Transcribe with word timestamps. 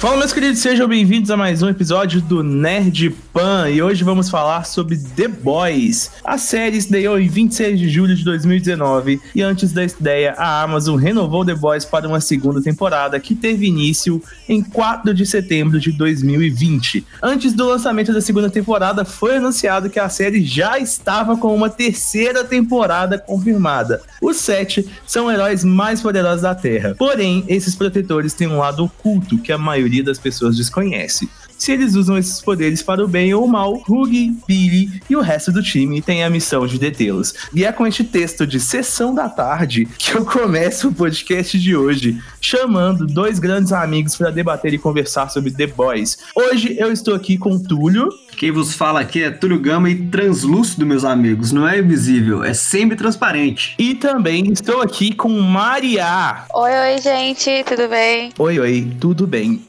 Fala, 0.00 0.16
meus 0.16 0.32
queridos, 0.32 0.60
sejam 0.60 0.88
bem-vindos 0.88 1.30
a 1.30 1.36
mais 1.36 1.62
um 1.62 1.68
episódio 1.68 2.22
do 2.22 2.42
Nerd 2.42 3.14
Pan 3.32 3.70
e 3.70 3.80
hoje 3.80 4.02
vamos 4.02 4.28
falar 4.28 4.64
sobre 4.64 4.98
The 4.98 5.28
Boys. 5.28 6.10
A 6.24 6.36
série 6.36 6.76
estreou 6.76 7.18
em 7.18 7.28
26 7.28 7.78
de 7.78 7.88
julho 7.88 8.16
de 8.16 8.24
2019 8.24 9.20
e 9.34 9.42
antes 9.42 9.72
da 9.72 9.84
estreia, 9.84 10.34
a 10.36 10.62
Amazon 10.62 10.96
renovou 10.96 11.44
The 11.44 11.54
Boys 11.54 11.84
para 11.84 12.08
uma 12.08 12.20
segunda 12.20 12.60
temporada 12.60 13.20
que 13.20 13.34
teve 13.34 13.66
início 13.66 14.20
em 14.48 14.62
4 14.62 15.14
de 15.14 15.24
setembro 15.24 15.78
de 15.78 15.92
2020. 15.92 17.06
Antes 17.22 17.52
do 17.52 17.66
lançamento 17.66 18.12
da 18.12 18.20
segunda 18.20 18.50
temporada, 18.50 19.04
foi 19.04 19.36
anunciado 19.36 19.88
que 19.88 20.00
a 20.00 20.08
série 20.08 20.44
já 20.44 20.78
estava 20.78 21.36
com 21.36 21.54
uma 21.54 21.70
terceira 21.70 22.42
temporada 22.44 23.16
confirmada. 23.16 24.02
Os 24.20 24.38
sete 24.38 24.88
são 25.06 25.30
heróis 25.30 25.62
mais 25.62 26.00
poderosos 26.00 26.42
da 26.42 26.54
Terra. 26.54 26.94
Porém, 26.98 27.44
esses 27.46 27.74
protetores 27.76 28.34
têm 28.34 28.48
um 28.48 28.58
lado 28.58 28.84
oculto 28.84 29.38
que 29.38 29.52
a 29.52 29.58
maioria 29.58 30.02
das 30.02 30.18
pessoas 30.18 30.56
desconhece. 30.56 31.28
Se 31.60 31.72
eles 31.72 31.94
usam 31.94 32.16
esses 32.16 32.40
poderes 32.40 32.82
para 32.82 33.04
o 33.04 33.06
bem 33.06 33.34
ou 33.34 33.44
o 33.44 33.46
mal, 33.48 33.82
Huggy, 33.86 34.34
Billy 34.48 35.02
e 35.10 35.14
o 35.14 35.20
resto 35.20 35.52
do 35.52 35.62
time 35.62 36.00
têm 36.00 36.24
a 36.24 36.30
missão 36.30 36.66
de 36.66 36.78
detê-los. 36.78 37.34
E 37.52 37.66
é 37.66 37.70
com 37.70 37.86
este 37.86 38.02
texto 38.02 38.46
de 38.46 38.58
Sessão 38.58 39.14
da 39.14 39.28
Tarde 39.28 39.86
que 39.98 40.14
eu 40.14 40.24
começo 40.24 40.88
o 40.88 40.94
podcast 40.94 41.60
de 41.60 41.76
hoje, 41.76 42.18
chamando 42.40 43.06
dois 43.06 43.38
grandes 43.38 43.74
amigos 43.74 44.16
para 44.16 44.30
debater 44.30 44.72
e 44.72 44.78
conversar 44.78 45.28
sobre 45.28 45.50
The 45.50 45.66
Boys. 45.66 46.16
Hoje 46.34 46.76
eu 46.78 46.90
estou 46.90 47.14
aqui 47.14 47.36
com 47.36 47.58
Túlio. 47.58 48.08
Quem 48.38 48.50
vos 48.50 48.74
fala 48.74 49.00
aqui 49.00 49.22
é 49.22 49.30
Túlio 49.30 49.60
Gama 49.60 49.90
e 49.90 50.06
translúcido, 50.06 50.86
meus 50.86 51.04
amigos. 51.04 51.52
Não 51.52 51.68
é 51.68 51.78
invisível, 51.78 52.42
é 52.42 52.54
sempre 52.54 52.96
transparente. 52.96 53.74
E 53.78 53.94
também 53.94 54.50
estou 54.50 54.80
aqui 54.80 55.14
com 55.14 55.28
Maria. 55.28 56.46
Oi, 56.54 56.70
oi, 56.70 56.98
gente, 57.02 57.64
tudo 57.64 57.86
bem? 57.86 58.32
Oi, 58.38 58.58
oi, 58.58 58.92
tudo 58.98 59.26
bem. 59.26 59.60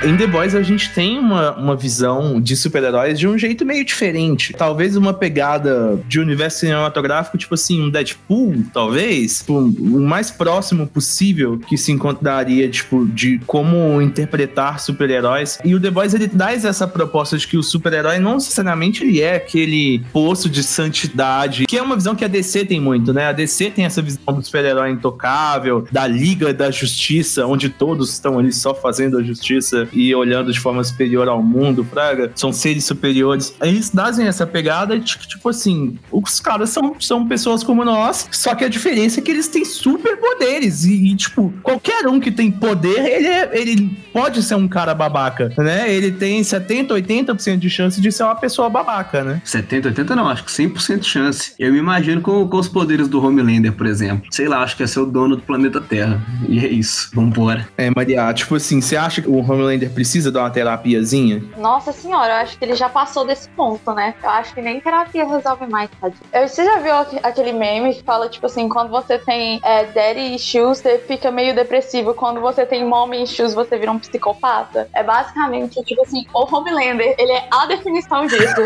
Em 0.00 0.16
The 0.16 0.28
Boys 0.28 0.54
a 0.54 0.62
gente 0.62 0.90
tem 0.90 1.18
uma, 1.18 1.56
uma 1.56 1.76
visão 1.76 2.40
de 2.40 2.56
super-heróis 2.56 3.18
de 3.18 3.26
um 3.26 3.36
jeito 3.36 3.66
meio 3.66 3.84
diferente. 3.84 4.52
Talvez 4.52 4.94
uma 4.94 5.12
pegada 5.12 6.00
de 6.06 6.20
universo 6.20 6.60
cinematográfico, 6.60 7.36
tipo 7.36 7.54
assim, 7.54 7.82
um 7.82 7.90
Deadpool, 7.90 8.62
talvez. 8.72 9.40
Tipo, 9.40 9.58
o 9.58 10.00
mais 10.00 10.30
próximo 10.30 10.86
possível 10.86 11.58
que 11.58 11.76
se 11.76 11.90
encontraria, 11.90 12.68
tipo, 12.70 13.06
de 13.06 13.40
como 13.44 14.00
interpretar 14.00 14.78
super-heróis. 14.78 15.58
E 15.64 15.74
o 15.74 15.80
The 15.80 15.90
Boys, 15.90 16.14
ele 16.14 16.28
traz 16.28 16.64
essa 16.64 16.86
proposta 16.86 17.36
de 17.36 17.48
que 17.48 17.56
o 17.56 17.62
super-herói 17.62 18.20
não 18.20 18.34
necessariamente 18.34 19.02
ele 19.02 19.20
é 19.20 19.34
aquele 19.34 20.04
poço 20.12 20.48
de 20.48 20.62
santidade, 20.62 21.66
que 21.66 21.76
é 21.76 21.82
uma 21.82 21.96
visão 21.96 22.14
que 22.14 22.24
a 22.24 22.28
DC 22.28 22.66
tem 22.66 22.80
muito, 22.80 23.12
né? 23.12 23.26
A 23.26 23.32
DC 23.32 23.72
tem 23.72 23.84
essa 23.84 24.00
visão 24.00 24.22
do 24.32 24.44
super-herói 24.44 24.92
intocável, 24.92 25.84
da 25.90 26.06
Liga 26.06 26.54
da 26.54 26.70
Justiça, 26.70 27.46
onde 27.46 27.68
todos 27.68 28.12
estão 28.12 28.38
ali 28.38 28.52
só 28.52 28.72
fazendo 28.72 29.18
a 29.18 29.22
justiça 29.24 29.87
e 29.92 30.14
olhando 30.14 30.52
de 30.52 30.60
forma 30.60 30.82
superior 30.82 31.28
ao 31.28 31.42
mundo, 31.42 31.84
praga, 31.84 32.30
são 32.34 32.52
seres 32.52 32.84
superiores. 32.84 33.54
Eles 33.60 33.90
trazem 33.90 34.26
essa 34.26 34.46
pegada 34.46 34.98
de 34.98 35.18
que, 35.18 35.28
tipo 35.28 35.48
assim, 35.48 35.98
os 36.10 36.40
caras 36.40 36.70
são, 36.70 36.96
são 37.00 37.26
pessoas 37.26 37.62
como 37.62 37.84
nós, 37.84 38.28
só 38.30 38.54
que 38.54 38.64
a 38.64 38.68
diferença 38.68 39.20
é 39.20 39.22
que 39.22 39.30
eles 39.30 39.48
têm 39.48 39.64
superpoderes 39.64 40.84
e, 40.84 41.12
e, 41.12 41.16
tipo, 41.16 41.52
qualquer 41.62 42.06
um 42.06 42.20
que 42.20 42.30
tem 42.30 42.50
poder, 42.50 42.98
ele, 42.98 43.26
é, 43.26 43.50
ele 43.52 43.98
pode 44.12 44.42
ser 44.42 44.54
um 44.54 44.68
cara 44.68 44.94
babaca, 44.94 45.52
né? 45.58 45.92
Ele 45.92 46.10
tem 46.10 46.42
70, 46.42 46.94
80% 46.94 47.58
de 47.58 47.70
chance 47.70 48.00
de 48.00 48.10
ser 48.10 48.24
uma 48.24 48.34
pessoa 48.34 48.68
babaca, 48.68 49.22
né? 49.22 49.40
70, 49.44 49.88
80 49.88 50.16
não, 50.16 50.28
acho 50.28 50.44
que 50.44 50.50
100% 50.50 50.98
de 50.98 51.06
chance. 51.06 51.52
Eu 51.58 51.72
me 51.72 51.78
imagino 51.78 52.20
com, 52.20 52.46
com 52.48 52.56
os 52.56 52.68
poderes 52.68 53.08
do 53.08 53.24
Homelander, 53.24 53.72
por 53.72 53.86
exemplo. 53.86 54.26
Sei 54.30 54.48
lá, 54.48 54.62
acho 54.62 54.76
que 54.76 54.82
é 54.82 54.86
ser 54.86 55.00
o 55.00 55.06
dono 55.06 55.36
do 55.36 55.42
planeta 55.42 55.80
Terra. 55.80 56.20
E 56.48 56.58
é 56.58 56.68
isso, 56.68 57.10
vambora. 57.14 57.68
É, 57.76 57.90
Maria, 57.94 58.32
tipo 58.32 58.54
assim, 58.56 58.80
você 58.80 58.96
acha 58.96 59.22
que 59.22 59.28
o 59.28 59.36
Homelander 59.36 59.77
Homelander 59.78 59.90
precisa 59.90 60.30
dar 60.30 60.40
uma 60.40 60.50
terapiazinha? 60.50 61.42
Nossa 61.56 61.92
senhora, 61.92 62.32
eu 62.32 62.36
acho 62.38 62.58
que 62.58 62.64
ele 62.64 62.74
já 62.74 62.88
passou 62.88 63.24
desse 63.24 63.48
ponto, 63.50 63.92
né? 63.92 64.14
Eu 64.22 64.30
acho 64.30 64.52
que 64.52 64.60
nem 64.60 64.80
terapia 64.80 65.26
resolve 65.26 65.66
mais, 65.66 65.88
tadinho. 66.00 66.20
Eu, 66.32 66.48
você 66.48 66.64
já 66.64 66.78
viu 66.78 66.92
aquele 67.22 67.52
meme 67.52 67.94
que 67.94 68.02
fala, 68.02 68.28
tipo 68.28 68.46
assim, 68.46 68.68
quando 68.68 68.90
você 68.90 69.18
tem 69.18 69.60
é, 69.62 69.84
daddy 69.84 70.34
issues, 70.34 70.80
você 70.80 70.98
fica 70.98 71.30
meio 71.30 71.54
depressivo. 71.54 72.12
Quando 72.12 72.40
você 72.40 72.66
tem 72.66 72.84
mommy 72.84 73.22
issues, 73.22 73.54
você 73.54 73.78
vira 73.78 73.92
um 73.92 73.98
psicopata? 73.98 74.88
É 74.94 75.02
basicamente, 75.02 75.82
tipo 75.84 76.02
assim, 76.02 76.26
o 76.34 76.54
Homelander, 76.54 77.14
ele 77.18 77.32
é 77.32 77.48
a 77.50 77.66
definição 77.66 78.26
disso. 78.26 78.62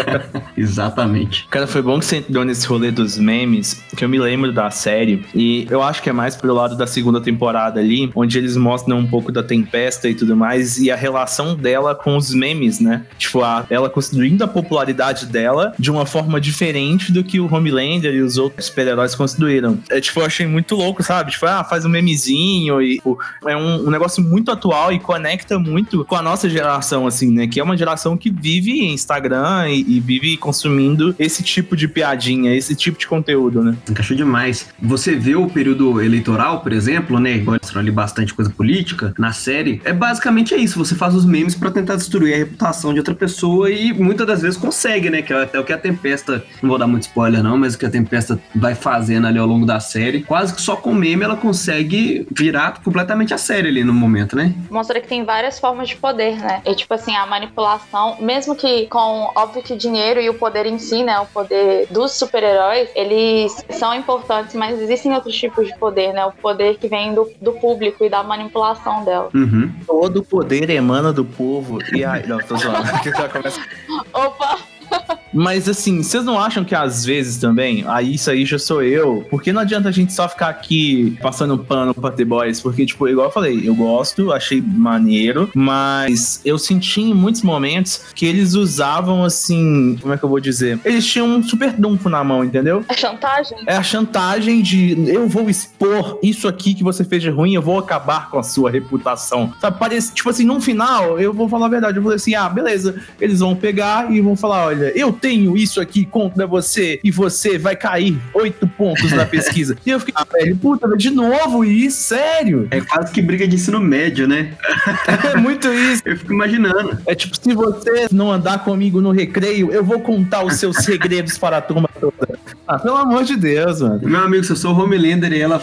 Exatamente. 0.56 1.46
Cara, 1.48 1.66
foi 1.66 1.82
bom 1.82 1.98
que 1.98 2.06
você 2.06 2.16
entrou 2.16 2.44
nesse 2.44 2.66
rolê 2.66 2.90
dos 2.90 3.18
memes, 3.18 3.82
que 3.96 4.04
eu 4.04 4.08
me 4.08 4.18
lembro 4.18 4.52
da 4.52 4.70
série, 4.70 5.24
e 5.34 5.66
eu 5.70 5.82
acho 5.82 6.02
que 6.02 6.08
é 6.08 6.12
mais 6.12 6.36
pro 6.36 6.52
lado 6.54 6.76
da 6.76 6.86
segunda 6.86 7.20
temporada 7.20 7.80
ali, 7.80 8.10
onde 8.14 8.38
eles 8.38 8.56
mostram 8.56 8.98
um 8.98 9.06
pouco 9.06 9.32
da 9.32 9.42
tempesta 9.42 10.08
e 10.08 10.14
tudo 10.14 10.36
mais 10.36 10.53
e 10.78 10.90
a 10.90 10.96
relação 10.96 11.56
dela 11.56 11.94
com 11.94 12.16
os 12.16 12.32
memes, 12.32 12.80
né? 12.80 13.02
Tipo, 13.18 13.42
a, 13.42 13.66
ela 13.70 13.88
construindo 13.88 14.42
a 14.42 14.48
popularidade 14.48 15.26
dela 15.26 15.74
de 15.78 15.90
uma 15.90 16.06
forma 16.06 16.40
diferente 16.40 17.12
do 17.12 17.22
que 17.22 17.40
o 17.40 17.52
Homelander 17.52 18.14
e 18.14 18.20
os 18.20 18.36
outros 18.36 18.66
super-heróis 18.66 19.14
construíram. 19.14 19.78
É, 19.90 20.00
tipo, 20.00 20.20
eu 20.20 20.26
achei 20.26 20.46
muito 20.46 20.74
louco, 20.74 21.02
sabe? 21.02 21.32
Tipo, 21.32 21.46
ah, 21.46 21.64
faz 21.64 21.84
um 21.84 21.88
memezinho 21.88 22.80
e 22.82 22.96
tipo, 22.96 23.18
é 23.46 23.56
um, 23.56 23.86
um, 23.86 23.90
negócio 23.90 24.22
muito 24.22 24.50
atual 24.50 24.92
e 24.92 24.98
conecta 24.98 25.58
muito 25.58 26.04
com 26.04 26.16
a 26.16 26.22
nossa 26.22 26.48
geração, 26.48 27.06
assim, 27.06 27.30
né? 27.30 27.46
Que 27.46 27.60
é 27.60 27.64
uma 27.64 27.76
geração 27.76 28.16
que 28.16 28.30
vive 28.30 28.84
Instagram 28.86 29.68
e, 29.68 29.96
e 29.96 30.00
vive 30.00 30.36
consumindo 30.36 31.14
esse 31.18 31.42
tipo 31.42 31.76
de 31.76 31.88
piadinha, 31.88 32.54
esse 32.54 32.74
tipo 32.74 32.98
de 32.98 33.06
conteúdo, 33.06 33.62
né? 33.62 33.76
Encaixou 33.88 34.16
demais. 34.16 34.68
Você 34.82 35.14
vê 35.14 35.34
o 35.34 35.48
período 35.48 36.00
eleitoral, 36.00 36.60
por 36.60 36.72
exemplo, 36.72 37.18
né? 37.18 37.38
Mostrando 37.38 37.84
ali 37.84 37.90
bastante 37.90 38.34
coisa 38.34 38.50
política 38.50 39.14
na 39.18 39.32
série. 39.32 39.80
É 39.84 39.92
basicamente 39.92 40.43
basicamente 40.44 40.54
é 40.54 40.58
isso. 40.58 40.78
Você 40.78 40.94
faz 40.94 41.14
os 41.14 41.24
memes 41.24 41.54
para 41.54 41.70
tentar 41.70 41.96
destruir 41.96 42.34
a 42.34 42.36
reputação 42.36 42.92
de 42.92 42.98
outra 42.98 43.14
pessoa 43.14 43.70
e 43.70 43.92
muitas 43.92 44.26
das 44.26 44.42
vezes 44.42 44.58
consegue, 44.58 45.08
né? 45.08 45.22
Que 45.22 45.32
é 45.32 45.42
até 45.42 45.58
o 45.58 45.64
que 45.64 45.72
a 45.72 45.78
Tempesta, 45.78 46.44
não 46.62 46.68
vou 46.68 46.78
dar 46.78 46.86
muito 46.86 47.04
spoiler 47.04 47.42
não, 47.42 47.56
mas 47.56 47.74
o 47.74 47.78
que 47.78 47.86
a 47.86 47.90
Tempesta 47.90 48.38
vai 48.54 48.74
fazendo 48.74 49.26
ali 49.26 49.38
ao 49.38 49.46
longo 49.46 49.64
da 49.64 49.80
série, 49.80 50.22
quase 50.22 50.54
que 50.54 50.60
só 50.60 50.76
com 50.76 50.92
meme 50.92 51.24
ela 51.24 51.36
consegue 51.36 52.26
virar 52.30 52.82
completamente 52.82 53.32
a 53.32 53.38
série 53.38 53.68
ali 53.68 53.82
no 53.82 53.92
momento, 53.92 54.36
né? 54.36 54.54
Mostra 54.70 55.00
que 55.00 55.08
tem 55.08 55.24
várias 55.24 55.58
formas 55.58 55.88
de 55.88 55.96
poder, 55.96 56.36
né? 56.38 56.60
E 56.66 56.74
tipo 56.74 56.92
assim, 56.92 57.16
a 57.16 57.26
manipulação, 57.26 58.16
mesmo 58.20 58.54
que 58.54 58.86
com, 58.86 59.30
óbvio 59.34 59.62
que 59.62 59.76
dinheiro 59.76 60.20
e 60.20 60.28
o 60.28 60.34
poder 60.34 60.66
em 60.66 60.78
si, 60.78 61.02
né? 61.02 61.18
O 61.20 61.26
poder 61.26 61.86
dos 61.90 62.12
super-heróis, 62.12 62.88
eles 62.94 63.64
são 63.70 63.94
importantes, 63.94 64.54
mas 64.54 64.80
existem 64.80 65.14
outros 65.14 65.34
tipos 65.36 65.66
de 65.66 65.76
poder, 65.78 66.12
né? 66.12 66.24
O 66.26 66.32
poder 66.32 66.76
que 66.76 66.88
vem 66.88 67.14
do, 67.14 67.30
do 67.40 67.52
público 67.52 68.04
e 68.04 68.10
da 68.10 68.22
manipulação 68.22 69.04
dela. 69.04 69.30
Uhum. 69.34 69.72
Todo 69.86 70.22
poder 70.34 70.68
emana 70.68 71.12
do 71.12 71.24
povo. 71.24 71.78
E 71.94 72.04
aí, 72.04 72.26
não, 72.26 72.38
tô 72.38 72.56
zoando. 72.56 72.82
Opa! 74.12 74.58
Mas 75.34 75.68
assim, 75.68 76.02
vocês 76.02 76.24
não 76.24 76.38
acham 76.38 76.64
que 76.64 76.74
às 76.74 77.04
vezes 77.04 77.36
também, 77.36 77.84
aí 77.88 78.14
isso 78.14 78.30
aí 78.30 78.46
já 78.46 78.58
sou 78.58 78.82
eu, 78.82 79.26
porque 79.28 79.52
não 79.52 79.60
adianta 79.60 79.88
a 79.88 79.92
gente 79.92 80.12
só 80.12 80.28
ficar 80.28 80.48
aqui 80.48 81.18
passando 81.20 81.58
pano 81.58 81.92
pra 81.92 82.10
The 82.10 82.24
Boys, 82.24 82.60
porque, 82.60 82.86
tipo, 82.86 83.08
igual 83.08 83.26
eu 83.26 83.32
falei, 83.32 83.68
eu 83.68 83.74
gosto, 83.74 84.32
achei 84.32 84.62
maneiro, 84.62 85.50
mas 85.54 86.40
eu 86.44 86.58
senti 86.58 87.00
em 87.00 87.14
muitos 87.14 87.42
momentos 87.42 88.02
que 88.14 88.24
eles 88.24 88.54
usavam, 88.54 89.24
assim, 89.24 89.98
como 90.00 90.14
é 90.14 90.16
que 90.16 90.24
eu 90.24 90.28
vou 90.28 90.40
dizer? 90.40 90.78
Eles 90.84 91.04
tinham 91.06 91.26
um 91.26 91.42
super 91.42 91.72
dunfo 91.72 92.08
na 92.08 92.22
mão, 92.22 92.44
entendeu? 92.44 92.84
É 92.88 92.94
chantagem? 92.94 93.58
É 93.66 93.76
a 93.76 93.82
chantagem 93.82 94.62
de 94.62 94.94
eu 95.08 95.28
vou 95.28 95.50
expor 95.50 96.18
isso 96.22 96.46
aqui 96.46 96.74
que 96.74 96.84
você 96.84 97.04
fez 97.04 97.22
de 97.22 97.30
ruim, 97.30 97.54
eu 97.54 97.62
vou 97.62 97.78
acabar 97.78 98.30
com 98.30 98.38
a 98.38 98.42
sua 98.42 98.70
reputação. 98.70 99.52
Sabe, 99.60 99.78
parece, 99.78 100.14
tipo 100.14 100.30
assim, 100.30 100.44
no 100.44 100.60
final, 100.60 101.18
eu 101.18 101.32
vou 101.32 101.48
falar 101.48 101.66
a 101.66 101.70
verdade, 101.70 101.96
eu 101.96 102.02
vou 102.02 102.12
dizer 102.12 102.22
assim, 102.22 102.34
ah, 102.34 102.48
beleza, 102.48 103.00
eles 103.20 103.40
vão 103.40 103.56
pegar 103.56 104.12
e 104.12 104.20
vão 104.20 104.36
falar, 104.36 104.66
olha, 104.66 104.92
eu 104.94 105.12
tenho 105.24 105.56
isso 105.56 105.80
aqui 105.80 106.04
contra 106.04 106.46
você 106.46 107.00
e 107.02 107.10
você 107.10 107.56
vai 107.56 107.74
cair 107.74 108.20
oito 108.34 108.68
pontos 108.68 109.10
na 109.10 109.24
pesquisa. 109.24 109.74
e 109.86 109.88
eu 109.88 109.98
fiquei, 109.98 110.12
ah, 110.14 110.26
velho, 110.30 110.54
puta, 110.54 110.86
de 110.98 111.08
novo 111.08 111.64
isso, 111.64 112.08
sério? 112.08 112.68
É 112.70 112.78
quase 112.82 113.10
que 113.10 113.22
briga 113.22 113.48
de 113.48 113.54
ensino 113.54 113.80
médio, 113.80 114.28
né? 114.28 114.52
é 115.32 115.34
muito 115.34 115.72
isso. 115.72 116.02
Eu 116.04 116.18
fico 116.18 116.34
imaginando. 116.34 116.98
É 117.06 117.14
tipo, 117.14 117.34
se 117.40 117.54
você 117.54 118.06
não 118.12 118.30
andar 118.30 118.62
comigo 118.64 119.00
no 119.00 119.12
recreio, 119.12 119.72
eu 119.72 119.82
vou 119.82 119.98
contar 120.00 120.44
os 120.44 120.56
seus 120.56 120.76
segredos 120.84 121.38
para 121.38 121.56
a 121.56 121.62
turma 121.62 121.88
toda. 121.98 122.38
Ah, 122.66 122.78
pelo 122.78 122.96
amor 122.96 123.24
de 123.24 123.36
Deus, 123.36 123.82
mano. 123.82 124.00
Meu 124.02 124.20
amigo, 124.20 124.42
se 124.42 124.52
eu 124.52 124.56
sou 124.56 124.74
Homelander 124.74 125.32
e 125.32 125.40
ela 125.40 125.60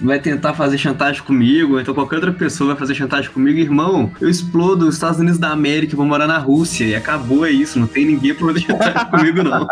vai 0.00 0.18
tentar 0.18 0.52
fazer 0.54 0.78
chantagem 0.78 1.22
comigo, 1.22 1.78
então 1.78 1.94
qualquer 1.94 2.16
outra 2.16 2.32
pessoa 2.32 2.68
vai 2.68 2.76
fazer 2.76 2.94
chantagem 2.94 3.30
comigo, 3.30 3.58
irmão, 3.58 4.10
eu 4.20 4.28
explodo 4.28 4.88
os 4.88 4.94
Estados 4.94 5.20
Unidos 5.20 5.38
da 5.38 5.50
América 5.50 5.92
e 5.92 5.96
vou 5.96 6.04
morar 6.04 6.26
na 6.26 6.38
Rússia. 6.38 6.84
E 6.84 6.94
acabou, 6.94 7.46
é 7.46 7.50
isso. 7.50 7.78
Não 7.78 7.86
tem 7.86 8.04
ninguém 8.04 8.34
pra 8.34 8.48
fazer 8.48 8.60
chantagem 8.60 9.06
comigo, 9.10 9.42
não. 9.44 9.66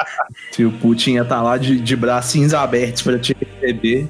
Se 0.52 0.64
o 0.64 0.70
Putin 0.70 1.14
ia 1.14 1.22
estar 1.22 1.36
tá 1.36 1.42
lá 1.42 1.58
de, 1.58 1.80
de 1.80 1.96
bracinhos 1.96 2.54
abertos 2.54 3.02
para 3.02 3.18
te 3.18 3.36
receber. 3.40 4.08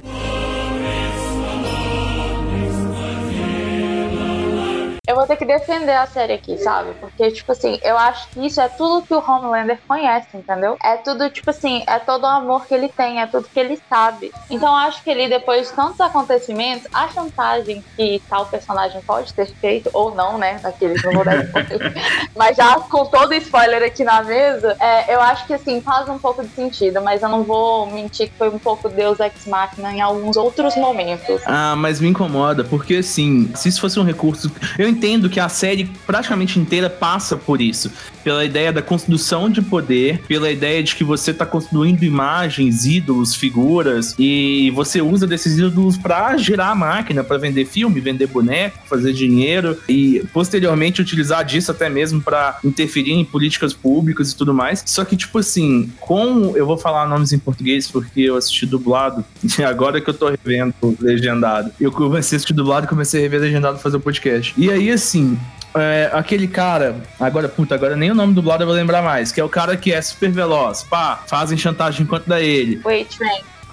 Vou 5.19 5.27
ter 5.27 5.35
que 5.35 5.45
defender 5.45 5.93
a 5.93 6.07
série 6.07 6.33
aqui, 6.33 6.57
sabe? 6.57 6.93
Porque, 6.99 7.29
tipo 7.31 7.51
assim, 7.51 7.77
eu 7.83 7.97
acho 7.97 8.29
que 8.29 8.45
isso 8.45 8.61
é 8.61 8.69
tudo 8.69 9.05
que 9.05 9.13
o 9.13 9.19
Homelander 9.19 9.77
conhece, 9.85 10.27
entendeu? 10.33 10.77
É 10.81 10.95
tudo, 10.95 11.29
tipo 11.29 11.49
assim, 11.49 11.83
é 11.87 11.99
todo 11.99 12.23
o 12.23 12.27
amor 12.27 12.65
que 12.65 12.73
ele 12.73 12.87
tem, 12.87 13.21
é 13.21 13.27
tudo 13.27 13.47
que 13.53 13.59
ele 13.59 13.79
sabe. 13.89 14.31
Então, 14.49 14.69
eu 14.69 14.87
acho 14.87 15.03
que 15.03 15.09
ele, 15.09 15.27
depois 15.27 15.67
de 15.67 15.73
tantos 15.73 15.99
acontecimentos, 15.99 16.87
a 16.93 17.09
chantagem 17.09 17.83
que 17.97 18.21
tal 18.29 18.45
personagem 18.45 19.01
pode 19.01 19.33
ter 19.33 19.47
feito, 19.47 19.89
ou 19.93 20.15
não, 20.15 20.37
né? 20.37 20.59
Daqueles 20.63 21.03
não 21.03 21.11
vou 21.11 21.25
dar 21.25 21.43
spoiler. 21.43 21.93
Mas 22.35 22.55
já 22.55 22.79
com 22.79 23.05
todo 23.05 23.33
spoiler 23.33 23.83
aqui 23.83 24.05
na 24.05 24.23
mesa, 24.23 24.77
é, 24.79 25.13
eu 25.13 25.19
acho 25.19 25.45
que, 25.45 25.53
assim, 25.53 25.81
faz 25.81 26.07
um 26.07 26.17
pouco 26.17 26.43
de 26.43 26.49
sentido, 26.49 27.01
mas 27.01 27.21
eu 27.21 27.29
não 27.29 27.43
vou 27.43 27.87
mentir 27.87 28.29
que 28.29 28.37
foi 28.37 28.49
um 28.49 28.59
pouco 28.59 28.87
Deus 28.87 29.19
Ex 29.19 29.45
Machina 29.45 29.91
em 29.91 29.99
alguns 29.99 30.37
outros 30.37 30.75
momentos. 30.75 31.41
Ah, 31.45 31.75
mas 31.75 31.99
me 31.99 32.07
incomoda, 32.07 32.63
porque, 32.63 32.95
assim, 32.95 33.51
se 33.55 33.67
isso 33.67 33.81
fosse 33.81 33.99
um 33.99 34.03
recurso. 34.03 34.51
Eu 34.77 34.87
entendo 34.87 35.08
que 35.29 35.39
a 35.39 35.49
série 35.49 35.89
praticamente 36.05 36.59
inteira 36.59 36.89
passa 36.89 37.35
por 37.35 37.61
isso. 37.61 37.91
Pela 38.23 38.45
ideia 38.45 38.71
da 38.71 38.81
construção 38.81 39.49
de 39.49 39.61
poder, 39.61 40.19
pela 40.27 40.51
ideia 40.51 40.83
de 40.83 40.95
que 40.95 41.03
você 41.03 41.33
tá 41.33 41.45
construindo 41.45 42.03
imagens, 42.03 42.85
ídolos, 42.85 43.33
figuras, 43.33 44.13
e 44.19 44.71
você 44.75 45.01
usa 45.01 45.25
desses 45.25 45.57
ídolos 45.57 45.97
para 45.97 46.37
gerar 46.37 46.69
a 46.69 46.75
máquina, 46.75 47.23
para 47.23 47.37
vender 47.37 47.65
filme, 47.65 47.99
vender 47.99 48.27
boneco, 48.27 48.77
fazer 48.87 49.13
dinheiro, 49.13 49.77
e 49.87 50.23
posteriormente 50.33 51.01
utilizar 51.01 51.43
disso 51.43 51.71
até 51.71 51.89
mesmo 51.89 52.21
para 52.21 52.59
interferir 52.63 53.13
em 53.13 53.25
políticas 53.25 53.73
públicas 53.73 54.31
e 54.31 54.35
tudo 54.35 54.53
mais. 54.53 54.83
Só 54.85 55.03
que, 55.05 55.15
tipo 55.15 55.39
assim, 55.39 55.91
com. 55.99 56.55
Eu 56.55 56.65
vou 56.65 56.77
falar 56.77 57.07
nomes 57.07 57.31
em 57.31 57.39
português 57.39 57.87
porque 57.87 58.21
eu 58.21 58.35
assisti 58.35 58.65
dublado, 58.65 59.23
e 59.57 59.63
agora 59.63 60.01
que 60.01 60.09
eu 60.09 60.13
tô 60.13 60.29
revendo 60.29 60.73
legendado. 60.99 61.71
Eu 61.79 61.91
comecei 61.91 62.35
a 62.35 62.37
assistir 62.37 62.53
dublado 62.53 62.85
e 62.85 62.89
comecei 62.89 63.21
a 63.21 63.23
rever 63.23 63.41
legendado 63.41 63.79
fazer 63.79 63.97
o 63.97 63.99
podcast. 63.99 64.53
E 64.57 64.69
aí, 64.69 64.89
assim, 64.99 65.39
é, 65.75 66.09
aquele 66.13 66.47
cara, 66.47 66.95
agora, 67.19 67.47
puta, 67.47 67.73
agora 67.73 67.95
nem 67.95 68.11
o 68.11 68.15
nome 68.15 68.33
do 68.33 68.41
dublado 68.41 68.63
eu 68.63 68.67
vou 68.67 68.75
lembrar 68.75 69.01
mais, 69.01 69.31
que 69.31 69.39
é 69.39 69.43
o 69.43 69.49
cara 69.49 69.75
que 69.77 69.91
é 69.91 70.01
super 70.01 70.29
veloz, 70.29 70.83
pá, 70.83 71.23
fazem 71.25 71.57
chantagem 71.57 72.05
contra 72.05 72.41
ele. 72.41 72.81
Wait. 72.83 73.17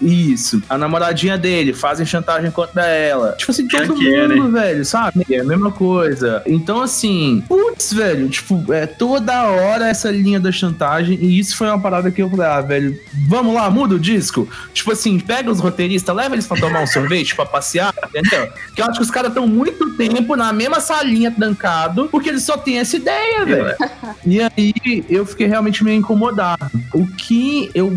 Isso. 0.01 0.63
A 0.69 0.77
namoradinha 0.77 1.39
dele, 1.39 1.73
fazem 1.73 2.05
chantagem 2.05 2.51
contra 2.51 2.87
ela. 2.87 3.33
Tipo 3.33 3.51
assim, 3.51 3.67
todo 3.69 3.95
que 3.95 4.15
é, 4.15 4.29
mundo, 4.29 4.53
velho, 4.53 4.85
sabe? 4.85 5.27
É 5.31 5.41
a 5.41 5.45
mesma 5.45 5.71
coisa. 5.71 6.43
Então, 6.47 6.83
assim, 6.83 7.43
putz, 7.49 7.93
velho, 7.93 8.29
tipo, 8.29 8.73
é 8.73 8.87
toda 8.87 9.45
hora 9.45 9.89
essa 9.89 10.11
linha 10.11 10.39
da 10.39 10.53
chantagem. 10.53 11.19
E 11.21 11.39
isso 11.39 11.57
foi 11.57 11.69
uma 11.69 11.81
parada 11.81 12.11
que 12.11 12.23
eu 12.23 12.31
falei, 12.31 12.47
ah, 12.47 12.61
velho, 12.61 12.99
vamos 13.29 13.55
lá, 13.55 13.71
muda 13.71 13.95
o 13.95 13.99
disco. 13.99 14.49
Tipo 14.73 14.93
assim, 14.93 15.19
pega 15.19 15.51
os 15.51 15.61
roteiristas, 15.61 16.15
leva 16.15 16.35
eles 16.35 16.47
pra 16.47 16.59
tomar 16.59 16.83
um 16.83 16.87
sorvete, 16.89 17.35
pra 17.35 17.47
passear, 17.47 17.95
entendeu? 18.09 18.49
Porque 18.67 18.83
eu 18.83 18.87
acho 18.87 18.99
que 18.99 19.05
os 19.05 19.11
caras 19.11 19.31
estão 19.31 19.47
muito 19.47 19.97
tempo 19.97 20.37
na 20.37 20.53
mesma 20.53 20.81
salinha 20.81 21.31
trancado, 21.31 22.09
porque 22.11 22.29
eles 22.29 22.43
só 22.43 22.57
têm 22.57 22.79
essa 22.79 22.97
ideia, 22.97 23.45
velho. 23.45 23.77
E 24.25 24.41
aí 24.41 25.05
eu 25.09 25.25
fiquei 25.25 25.47
realmente 25.47 25.83
meio 25.83 25.99
incomodado. 25.99 26.71
O 26.93 27.07
que 27.07 27.71
eu 27.75 27.93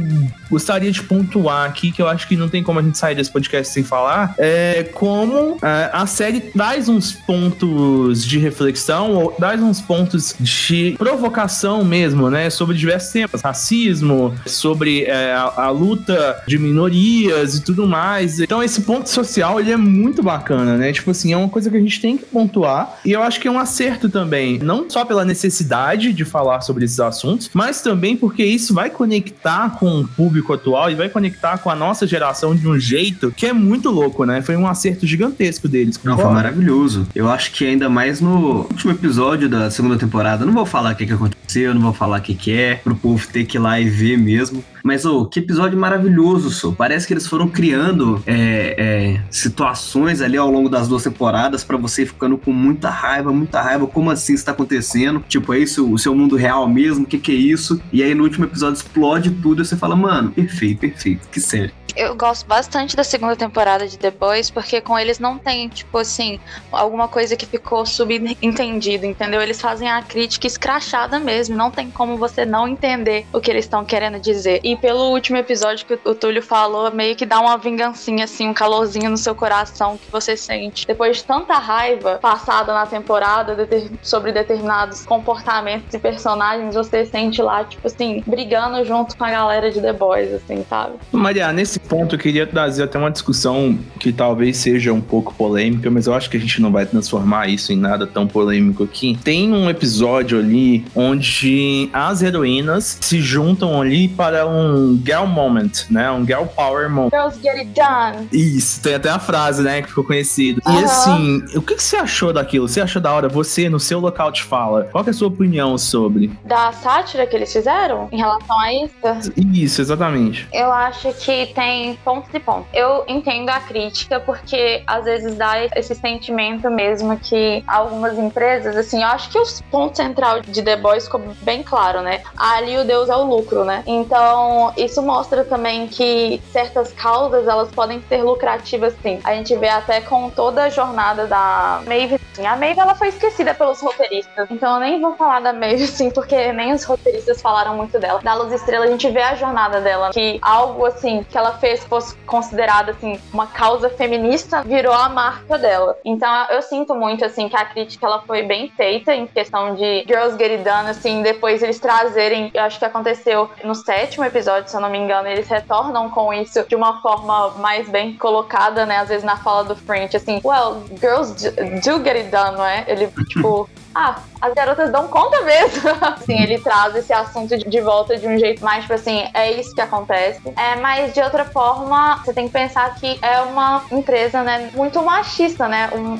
gostaria 0.49 0.91
de 0.91 1.01
pontuar 1.03 1.69
aqui, 1.69 1.88
que 1.91 2.01
eu 2.01 2.07
acho 2.07 2.27
que 2.27 2.35
não 2.35 2.49
tem 2.49 2.63
como 2.63 2.79
a 2.79 2.81
gente 2.81 2.97
sair 2.97 3.15
desse 3.15 3.31
podcast 3.31 3.73
sem 3.73 3.83
falar, 3.83 4.35
é 4.37 4.83
como 4.93 5.57
é, 5.61 5.89
a 5.91 6.05
série 6.05 6.39
traz 6.39 6.89
uns 6.89 7.11
pontos 7.11 8.25
de 8.25 8.37
reflexão, 8.39 9.11
ou 9.11 9.31
traz 9.31 9.61
uns 9.61 9.81
pontos 9.81 10.35
de 10.39 10.95
provocação 10.97 11.83
mesmo, 11.83 12.29
né? 12.29 12.49
Sobre 12.49 12.75
diversos 12.75 13.11
temas, 13.11 13.41
racismo, 13.41 14.35
sobre 14.45 15.03
é, 15.03 15.33
a, 15.33 15.65
a 15.65 15.69
luta 15.69 16.43
de 16.47 16.57
minorias 16.57 17.55
e 17.55 17.61
tudo 17.61 17.87
mais. 17.87 18.39
Então 18.39 18.63
esse 18.63 18.81
ponto 18.81 19.09
social, 19.09 19.59
ele 19.59 19.71
é 19.71 19.77
muito 19.77 20.21
bacana, 20.21 20.77
né? 20.77 20.91
Tipo 20.91 21.11
assim, 21.11 21.33
é 21.33 21.37
uma 21.37 21.49
coisa 21.49 21.69
que 21.69 21.77
a 21.77 21.79
gente 21.79 22.01
tem 22.01 22.17
que 22.17 22.25
pontuar, 22.25 22.99
e 23.05 23.11
eu 23.11 23.21
acho 23.21 23.39
que 23.39 23.47
é 23.47 23.51
um 23.51 23.59
acerto 23.59 24.09
também, 24.09 24.59
não 24.59 24.89
só 24.89 25.05
pela 25.05 25.25
necessidade 25.25 26.13
de 26.13 26.25
falar 26.25 26.61
sobre 26.61 26.85
esses 26.85 26.99
assuntos, 26.99 27.49
mas 27.53 27.81
também 27.81 28.15
porque 28.15 28.43
isso 28.43 28.73
vai 28.73 28.89
conectar 28.89 29.77
com 29.77 30.01
o 30.01 30.07
público 30.07 30.53
atual 30.53 30.91
e 30.91 30.95
vai 30.95 31.09
conectar 31.09 31.57
com 31.57 31.69
a 31.69 31.75
nossa 31.79 32.05
geração 32.05 32.55
de 32.55 32.67
um 32.67 32.77
jeito 32.77 33.33
que 33.35 33.45
é 33.45 33.53
muito 33.53 33.89
louco, 33.89 34.25
né? 34.25 34.41
Foi 34.41 34.55
um 34.55 34.67
acerto 34.67 35.07
gigantesco 35.07 35.67
deles. 35.67 35.99
Não, 36.03 36.17
foi 36.17 36.31
maravilhoso. 36.31 37.07
Eu 37.15 37.29
acho 37.29 37.51
que 37.51 37.65
ainda 37.65 37.89
mais 37.89 38.21
no 38.21 38.67
último 38.69 38.91
episódio 38.91 39.49
da 39.49 39.71
segunda 39.71 39.97
temporada, 39.97 40.45
não 40.45 40.53
vou 40.53 40.65
falar 40.65 40.93
o 40.93 40.95
que, 40.95 41.05
que 41.05 41.13
aconteceu, 41.13 41.73
não 41.73 41.81
vou 41.81 41.93
falar 41.93 42.19
o 42.19 42.21
que, 42.21 42.35
que 42.35 42.51
é, 42.51 42.75
pro 42.75 42.95
povo 42.95 43.25
ter 43.27 43.45
que 43.45 43.57
ir 43.57 43.59
lá 43.59 43.79
e 43.79 43.89
ver 43.89 44.17
mesmo. 44.17 44.63
Mas, 44.83 45.05
ô, 45.05 45.25
que 45.25 45.39
episódio 45.39 45.77
maravilhoso, 45.77 46.49
só. 46.51 46.71
Parece 46.71 47.05
que 47.07 47.13
eles 47.13 47.27
foram 47.27 47.47
criando 47.47 48.21
é, 48.25 48.75
é, 48.77 49.21
situações 49.29 50.21
ali 50.21 50.37
ao 50.37 50.49
longo 50.49 50.69
das 50.69 50.87
duas 50.87 51.03
temporadas 51.03 51.63
pra 51.63 51.77
você 51.77 52.05
ficando 52.05 52.37
com 52.37 52.51
muita 52.51 52.89
raiva, 52.89 53.31
muita 53.31 53.61
raiva. 53.61 53.87
Como 53.87 54.09
assim 54.09 54.33
isso 54.33 54.45
tá 54.45 54.51
acontecendo? 54.51 55.23
Tipo, 55.27 55.53
é 55.53 55.59
isso 55.59 55.91
o 55.91 55.97
seu 55.97 56.15
mundo 56.15 56.35
real 56.35 56.67
mesmo? 56.67 57.03
O 57.03 57.07
que, 57.07 57.17
que 57.17 57.31
é 57.31 57.35
isso? 57.35 57.81
E 57.91 58.03
aí 58.03 58.13
no 58.15 58.23
último 58.23 58.45
episódio 58.45 58.75
explode 58.75 59.31
tudo 59.31 59.61
e 59.61 59.65
você 59.65 59.75
fala, 59.75 59.95
mano, 59.95 60.31
perfeito, 60.31 60.79
perfeito. 60.79 61.27
Que 61.29 61.39
sério. 61.39 61.68
Eu 61.95 62.15
gosto 62.15 62.45
bastante 62.47 62.95
da 62.95 63.03
segunda 63.03 63.35
temporada 63.35 63.87
de 63.87 63.97
The 63.97 64.11
Boys, 64.11 64.49
porque 64.49 64.79
com 64.79 64.97
eles 64.97 65.19
não 65.19 65.37
tem, 65.37 65.67
tipo 65.67 65.97
assim, 65.97 66.39
alguma 66.71 67.07
coisa 67.07 67.35
que 67.35 67.45
ficou 67.45 67.85
subentendido, 67.85 69.05
entendeu? 69.05 69.41
Eles 69.41 69.59
fazem 69.59 69.89
a 69.89 70.01
crítica 70.01 70.47
escrachada 70.47 71.19
mesmo, 71.19 71.57
não 71.57 71.71
tem 71.71 71.89
como 71.89 72.15
você 72.15 72.45
não 72.45 72.67
entender 72.67 73.25
o 73.33 73.41
que 73.41 73.51
eles 73.51 73.65
estão 73.65 73.83
querendo 73.83 74.19
dizer. 74.19 74.61
E 74.63 74.77
pelo 74.77 75.09
último 75.11 75.37
episódio 75.37 75.85
que 75.85 75.99
o 76.07 76.15
Túlio 76.15 76.41
falou, 76.41 76.91
meio 76.91 77.15
que 77.15 77.25
dá 77.25 77.39
uma 77.39 77.57
vingancinha, 77.57 78.25
assim, 78.25 78.47
um 78.47 78.53
calorzinho 78.53 79.09
no 79.09 79.17
seu 79.17 79.35
coração 79.35 79.97
que 79.97 80.09
você 80.11 80.37
sente. 80.37 80.85
Depois 80.87 81.17
de 81.17 81.23
tanta 81.23 81.55
raiva 81.55 82.19
passada 82.21 82.73
na 82.73 82.85
temporada 82.85 83.55
deter- 83.55 83.91
sobre 84.01 84.31
determinados 84.31 85.05
comportamentos 85.05 85.93
e 85.93 85.99
personagens, 85.99 86.75
você 86.75 87.05
sente 87.05 87.41
lá, 87.41 87.63
tipo 87.63 87.85
assim, 87.87 88.23
brigando 88.25 88.85
junto 88.85 89.17
com 89.17 89.23
a 89.23 89.31
galera 89.31 89.71
de 89.71 89.81
The 89.81 89.93
Boys, 89.93 90.33
assim, 90.33 90.65
sabe? 90.69 90.93
Maria, 91.11 91.51
nesse 91.59 91.77
ponto 91.77 92.15
eu 92.15 92.19
queria 92.19 92.47
trazer 92.47 92.83
até 92.83 92.97
uma 92.97 93.11
discussão 93.11 93.77
que 93.99 94.13
talvez 94.13 94.55
seja 94.55 94.93
um 94.93 95.01
pouco 95.01 95.33
polêmica, 95.33 95.91
mas 95.91 96.07
eu 96.07 96.13
acho 96.13 96.29
que 96.29 96.37
a 96.37 96.39
gente 96.39 96.61
não 96.61 96.71
vai 96.71 96.85
transformar 96.85 97.49
isso 97.49 97.73
em 97.73 97.75
nada 97.75 98.07
tão 98.07 98.25
polêmico 98.25 98.85
aqui. 98.85 99.19
Tem 99.25 99.51
um 99.51 99.69
episódio 99.69 100.39
ali 100.39 100.85
onde 100.95 101.89
as 101.91 102.21
heroínas 102.21 102.97
se 103.01 103.19
juntam 103.19 103.81
ali 103.81 104.07
para 104.07 104.47
um 104.47 104.97
girl 105.05 105.25
moment, 105.25 105.71
né? 105.89 106.09
Um 106.09 106.25
girl 106.25 106.45
power 106.45 106.89
moment. 106.89 107.09
Girls 107.11 107.37
get 107.41 107.55
it 107.57 107.71
done. 107.75 108.29
Isso, 108.31 108.81
tem 108.81 108.95
até 108.95 109.09
a 109.09 109.19
frase, 109.19 109.61
né, 109.61 109.81
que 109.81 109.89
ficou 109.89 110.05
conhecido. 110.05 110.61
E 110.65 110.69
Aham. 110.69 110.85
assim, 110.85 111.43
o 111.57 111.61
que, 111.61 111.75
que 111.75 111.83
você 111.83 111.97
achou 111.97 112.31
daquilo? 112.31 112.69
Você 112.69 112.79
achou 112.79 113.01
da 113.01 113.11
hora? 113.11 113.27
Você, 113.27 113.67
no 113.67 113.81
seu 113.81 113.99
local 113.99 114.31
de 114.31 114.43
fala, 114.43 114.85
qual 114.93 115.03
é 115.05 115.09
a 115.09 115.13
sua 115.13 115.27
opinião 115.27 115.77
sobre? 115.77 116.31
Da 116.45 116.71
sátira 116.71 117.27
que 117.27 117.35
eles 117.35 117.51
fizeram 117.51 118.07
em 118.13 118.17
relação 118.17 118.57
a 118.57 118.73
isso, 118.73 119.33
Isso, 119.53 119.81
exatamente. 119.81 120.47
eu 120.53 120.71
acho 120.71 121.11
que 121.15 121.48
tem 121.53 121.95
pontos 121.97 122.29
e 122.33 122.39
pontos. 122.39 122.67
Eu 122.73 123.03
entendo 123.07 123.49
a 123.49 123.59
crítica 123.59 124.19
porque 124.19 124.83
às 124.85 125.05
vezes 125.05 125.35
dá 125.35 125.65
esse 125.75 125.95
sentimento 125.95 126.69
mesmo 126.69 127.17
que 127.17 127.63
algumas 127.67 128.17
empresas, 128.17 128.75
assim, 128.75 129.01
eu 129.01 129.07
acho 129.07 129.29
que 129.29 129.37
o 129.37 129.43
ponto 129.71 129.97
central 129.97 130.41
de 130.41 130.61
The 130.61 130.75
Boys 130.77 131.05
ficou 131.05 131.21
bem 131.41 131.63
claro, 131.63 132.01
né? 132.01 132.21
Ali 132.37 132.77
o 132.77 132.83
Deus 132.83 133.09
é 133.09 133.15
o 133.15 133.23
lucro, 133.23 133.63
né? 133.63 133.83
Então, 133.85 134.73
isso 134.77 135.01
mostra 135.01 135.43
também 135.43 135.87
que 135.87 136.41
certas 136.51 136.91
causas, 136.93 137.47
elas 137.47 137.69
podem 137.71 138.01
ser 138.07 138.23
lucrativas 138.23 138.93
sim. 139.01 139.19
A 139.23 139.33
gente 139.33 139.55
vê 139.55 139.69
até 139.69 140.01
com 140.01 140.29
toda 140.29 140.63
a 140.63 140.69
jornada 140.69 141.27
da 141.27 141.81
Maeve. 141.85 142.15
assim, 142.15 142.45
A 142.45 142.55
Maeve, 142.55 142.79
ela 142.79 142.95
foi 142.95 143.09
esquecida 143.09 143.53
pelos 143.53 143.81
roteiristas. 143.81 144.47
Então, 144.49 144.75
eu 144.75 144.79
nem 144.79 145.01
vou 145.01 145.15
falar 145.15 145.39
da 145.39 145.53
Maeve, 145.53 145.83
assim, 145.89 146.09
porque 146.11 146.51
nem 146.53 146.73
os 146.73 146.83
roteiristas 146.83 147.41
falaram 147.41 147.75
muito 147.75 147.99
dela. 147.99 148.19
Da 148.21 148.33
Luz 148.33 148.53
Estrela, 148.53 148.85
a 148.85 148.89
gente 148.89 149.09
vê 149.09 149.21
a 149.21 149.35
jornada 149.35 149.81
dela, 149.81 150.11
que 150.11 150.39
algo, 150.41 150.85
assim, 150.85 151.23
que 151.23 151.37
ela 151.39 151.53
fez 151.53 151.83
fosse 151.83 152.15
considerado, 152.25 152.89
assim, 152.89 153.19
uma 153.33 153.47
causa 153.47 153.89
feminista, 153.89 154.61
virou 154.61 154.93
a 154.93 155.09
marca 155.09 155.57
dela. 155.57 155.97
Então, 156.05 156.29
eu 156.49 156.61
sinto 156.61 156.93
muito, 156.93 157.25
assim, 157.25 157.49
que 157.49 157.55
a 157.55 157.65
crítica, 157.65 158.05
ela 158.05 158.21
foi 158.21 158.43
bem 158.43 158.69
feita 158.69 159.15
em 159.15 159.25
questão 159.25 159.75
de 159.75 160.03
Girls 160.07 160.37
Get 160.37 160.51
It 160.51 160.63
Done, 160.63 160.89
assim, 160.89 161.21
depois 161.21 161.63
eles 161.63 161.79
trazerem, 161.79 162.51
eu 162.53 162.63
acho 162.63 162.77
que 162.77 162.85
aconteceu 162.85 163.49
no 163.63 163.73
sétimo 163.73 164.25
episódio, 164.25 164.69
se 164.69 164.75
eu 164.75 164.81
não 164.81 164.89
me 164.89 164.97
engano, 164.97 165.27
eles 165.27 165.47
retornam 165.47 166.09
com 166.09 166.33
isso 166.33 166.65
de 166.67 166.75
uma 166.75 167.01
forma 167.01 167.51
mais 167.57 167.89
bem 167.89 168.15
colocada, 168.17 168.85
né, 168.85 168.97
às 168.97 169.09
vezes 169.09 169.23
na 169.23 169.37
fala 169.37 169.63
do 169.63 169.75
French, 169.75 170.15
assim, 170.15 170.41
well, 170.43 170.83
girls 170.99 171.33
do 171.33 171.89
do 171.89 172.03
get 172.03 172.15
it 172.15 172.29
done, 172.29 172.57
não 172.57 172.65
é? 172.65 172.85
Ele, 172.87 173.07
tipo, 173.27 173.69
ah, 173.93 174.19
as 174.41 174.53
garotas 174.53 174.91
dão 174.91 175.07
conta 175.07 175.41
mesmo. 175.41 175.89
assim, 176.01 176.41
ele 176.41 176.59
traz 176.59 176.95
esse 176.95 177.13
assunto 177.13 177.57
de 177.57 177.81
volta 177.81 178.17
de 178.17 178.27
um 178.27 178.37
jeito 178.37 178.63
mais, 178.63 178.81
tipo 178.81 178.93
assim, 178.93 179.27
é 179.33 179.59
isso 179.59 179.73
que 179.73 179.81
acontece. 179.81 180.41
É, 180.55 180.75
mas 180.77 181.13
de 181.13 181.21
outra 181.21 181.45
forma, 181.45 182.17
você 182.23 182.33
tem 182.33 182.47
que 182.47 182.53
pensar 182.53 182.95
que 182.95 183.17
é 183.21 183.41
uma 183.41 183.83
empresa, 183.91 184.43
né, 184.43 184.69
muito 184.73 185.01
machista, 185.03 185.67
né? 185.67 185.89
Um, 185.93 186.19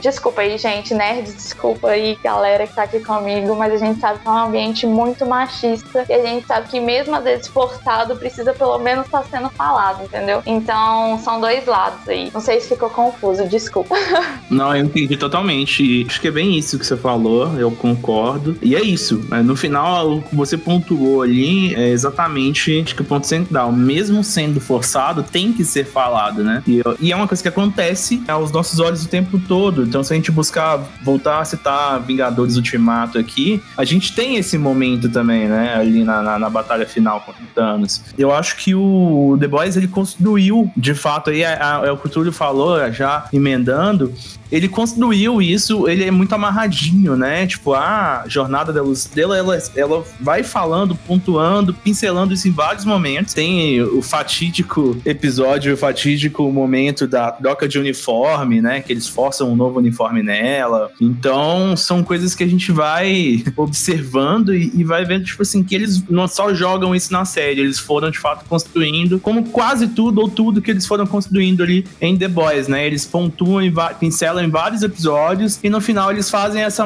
desculpa 0.00 0.42
aí, 0.42 0.56
gente, 0.58 0.94
nerd, 0.94 1.32
desculpa 1.32 1.88
aí, 1.88 2.16
galera 2.22 2.66
que 2.66 2.74
tá 2.74 2.82
aqui 2.82 3.00
comigo, 3.00 3.54
mas 3.56 3.72
a 3.72 3.76
gente 3.76 4.00
sabe 4.00 4.18
que 4.20 4.28
é 4.28 4.30
um 4.30 4.38
ambiente 4.38 4.86
muito 4.86 5.26
machista 5.26 6.04
e 6.08 6.12
a 6.12 6.22
gente 6.22 6.46
sabe 6.46 6.68
que 6.68 6.80
mesmo 6.80 7.14
às 7.14 7.24
vezes 7.24 7.48
forçado, 7.48 8.16
precisa 8.16 8.52
pelo 8.52 8.78
menos 8.78 9.06
estar 9.06 9.22
tá 9.22 9.26
sendo 9.30 9.50
falado, 9.50 10.04
entendeu? 10.04 10.42
Então, 10.46 11.18
são 11.22 11.40
dois 11.40 11.66
lados 11.66 12.08
aí. 12.08 12.30
Não 12.32 12.40
sei 12.40 12.60
se 12.60 12.68
ficou 12.68 12.90
confuso, 12.90 13.46
desculpa. 13.46 13.94
Não, 14.50 14.74
eu 14.74 14.84
entendi 14.84 15.16
totalmente. 15.16 16.06
Acho 16.08 16.20
que 16.20 16.28
é 16.28 16.30
bem 16.30 16.56
isso 16.56 16.78
que 16.78 16.86
você 16.86 16.96
falou, 16.96 17.57
eu 17.60 17.70
concordo. 17.70 18.56
E 18.62 18.74
é 18.74 18.82
isso. 18.82 19.24
Né? 19.28 19.42
No 19.42 19.56
final, 19.56 20.22
você 20.32 20.56
pontuou 20.56 21.22
ali 21.22 21.74
é 21.74 21.88
exatamente 21.90 22.80
acho 22.80 22.94
que 22.94 23.02
o 23.02 23.04
ponto 23.04 23.26
central. 23.26 23.72
Mesmo 23.72 24.22
sendo 24.24 24.60
forçado, 24.60 25.22
tem 25.22 25.52
que 25.52 25.64
ser 25.64 25.84
falado, 25.84 26.42
né? 26.42 26.62
E, 26.66 26.82
e 27.00 27.12
é 27.12 27.16
uma 27.16 27.26
coisa 27.26 27.42
que 27.42 27.48
acontece 27.48 28.22
aos 28.28 28.50
nossos 28.50 28.78
olhos 28.78 29.04
o 29.04 29.08
tempo 29.08 29.38
todo. 29.46 29.82
Então, 29.82 30.02
se 30.02 30.12
a 30.12 30.16
gente 30.16 30.30
buscar 30.30 30.78
voltar 31.02 31.40
a 31.40 31.44
citar 31.44 32.00
Vingadores 32.00 32.56
Ultimato 32.56 33.18
aqui, 33.18 33.62
a 33.76 33.84
gente 33.84 34.14
tem 34.14 34.36
esse 34.36 34.58
momento 34.58 35.08
também, 35.08 35.48
né? 35.48 35.74
Ali 35.74 36.04
na, 36.04 36.22
na, 36.22 36.38
na 36.38 36.50
batalha 36.50 36.86
final 36.86 37.20
contra 37.20 37.42
Thanos. 37.54 38.02
Eu 38.16 38.32
acho 38.32 38.56
que 38.56 38.74
o 38.74 39.36
The 39.40 39.48
Boys 39.48 39.76
ele 39.76 39.88
construiu, 39.88 40.70
de 40.76 40.94
fato, 40.94 41.30
aí 41.30 41.42
é, 41.42 41.58
é 41.84 41.92
o 41.92 41.96
que 41.96 42.06
o 42.06 42.10
Túlio 42.10 42.32
falou, 42.32 42.90
já 42.92 43.26
emendando, 43.32 44.12
ele 44.50 44.68
construiu 44.68 45.40
isso, 45.42 45.88
ele 45.88 46.04
é 46.04 46.10
muito 46.10 46.34
amarradinho, 46.34 47.16
né? 47.16 47.46
Tipo, 47.48 47.74
a 47.74 48.24
jornada 48.26 48.72
da 48.72 48.82
luz 48.82 49.06
dela, 49.06 49.36
ela, 49.36 49.58
ela 49.74 50.04
vai 50.20 50.42
falando, 50.42 50.94
pontuando, 50.94 51.74
pincelando 51.74 52.34
isso 52.34 52.46
em 52.46 52.52
vários 52.52 52.84
momentos. 52.84 53.34
Tem 53.34 53.80
o 53.82 54.02
fatídico 54.02 54.96
episódio, 55.04 55.74
o 55.74 55.76
fatídico 55.76 56.50
momento 56.52 57.06
da 57.06 57.32
troca 57.32 57.66
de 57.66 57.78
uniforme, 57.78 58.60
né? 58.60 58.80
Que 58.80 58.92
eles 58.92 59.08
forçam 59.08 59.50
um 59.50 59.56
novo 59.56 59.78
uniforme 59.78 60.22
nela. 60.22 60.90
Então, 61.00 61.76
são 61.76 62.04
coisas 62.04 62.34
que 62.34 62.44
a 62.44 62.48
gente 62.48 62.70
vai 62.70 63.42
observando 63.56 64.54
e, 64.54 64.70
e 64.74 64.84
vai 64.84 65.04
vendo, 65.04 65.24
tipo 65.24 65.42
assim, 65.42 65.62
que 65.64 65.74
eles 65.74 66.02
não 66.08 66.28
só 66.28 66.52
jogam 66.54 66.94
isso 66.94 67.12
na 67.12 67.24
série, 67.24 67.60
eles 67.60 67.78
foram 67.78 68.10
de 68.10 68.18
fato 68.18 68.44
construindo, 68.46 69.18
como 69.18 69.44
quase 69.50 69.88
tudo 69.88 70.20
ou 70.20 70.28
tudo 70.28 70.60
que 70.60 70.70
eles 70.70 70.86
foram 70.86 71.06
construindo 71.06 71.62
ali 71.62 71.86
em 72.00 72.16
The 72.16 72.28
Boys, 72.28 72.68
né? 72.68 72.86
Eles 72.86 73.04
pontuam 73.04 73.62
e 73.62 73.72
pincelam 73.98 74.44
em 74.44 74.50
vários 74.50 74.82
episódios 74.82 75.58
e 75.62 75.70
no 75.70 75.80
final 75.80 76.10
eles 76.10 76.30
fazem 76.30 76.62
essa 76.62 76.84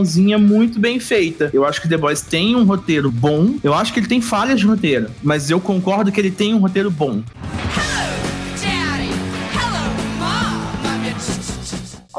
amarraçãozinha 0.00 0.38
muito 0.38 0.78
bem 0.78 0.98
feita. 0.98 1.50
Eu 1.52 1.64
acho 1.64 1.80
que 1.80 1.88
The 1.88 1.96
Boys 1.96 2.20
tem 2.20 2.56
um 2.56 2.64
roteiro 2.64 3.10
bom, 3.10 3.54
eu 3.62 3.74
acho 3.74 3.92
que 3.92 4.00
ele 4.00 4.06
tem 4.06 4.20
falhas 4.20 4.58
de 4.58 4.66
roteiro, 4.66 5.08
mas 5.22 5.50
eu 5.50 5.60
concordo 5.60 6.10
que 6.10 6.20
ele 6.20 6.30
tem 6.30 6.54
um 6.54 6.58
roteiro 6.58 6.90
bom. 6.90 7.22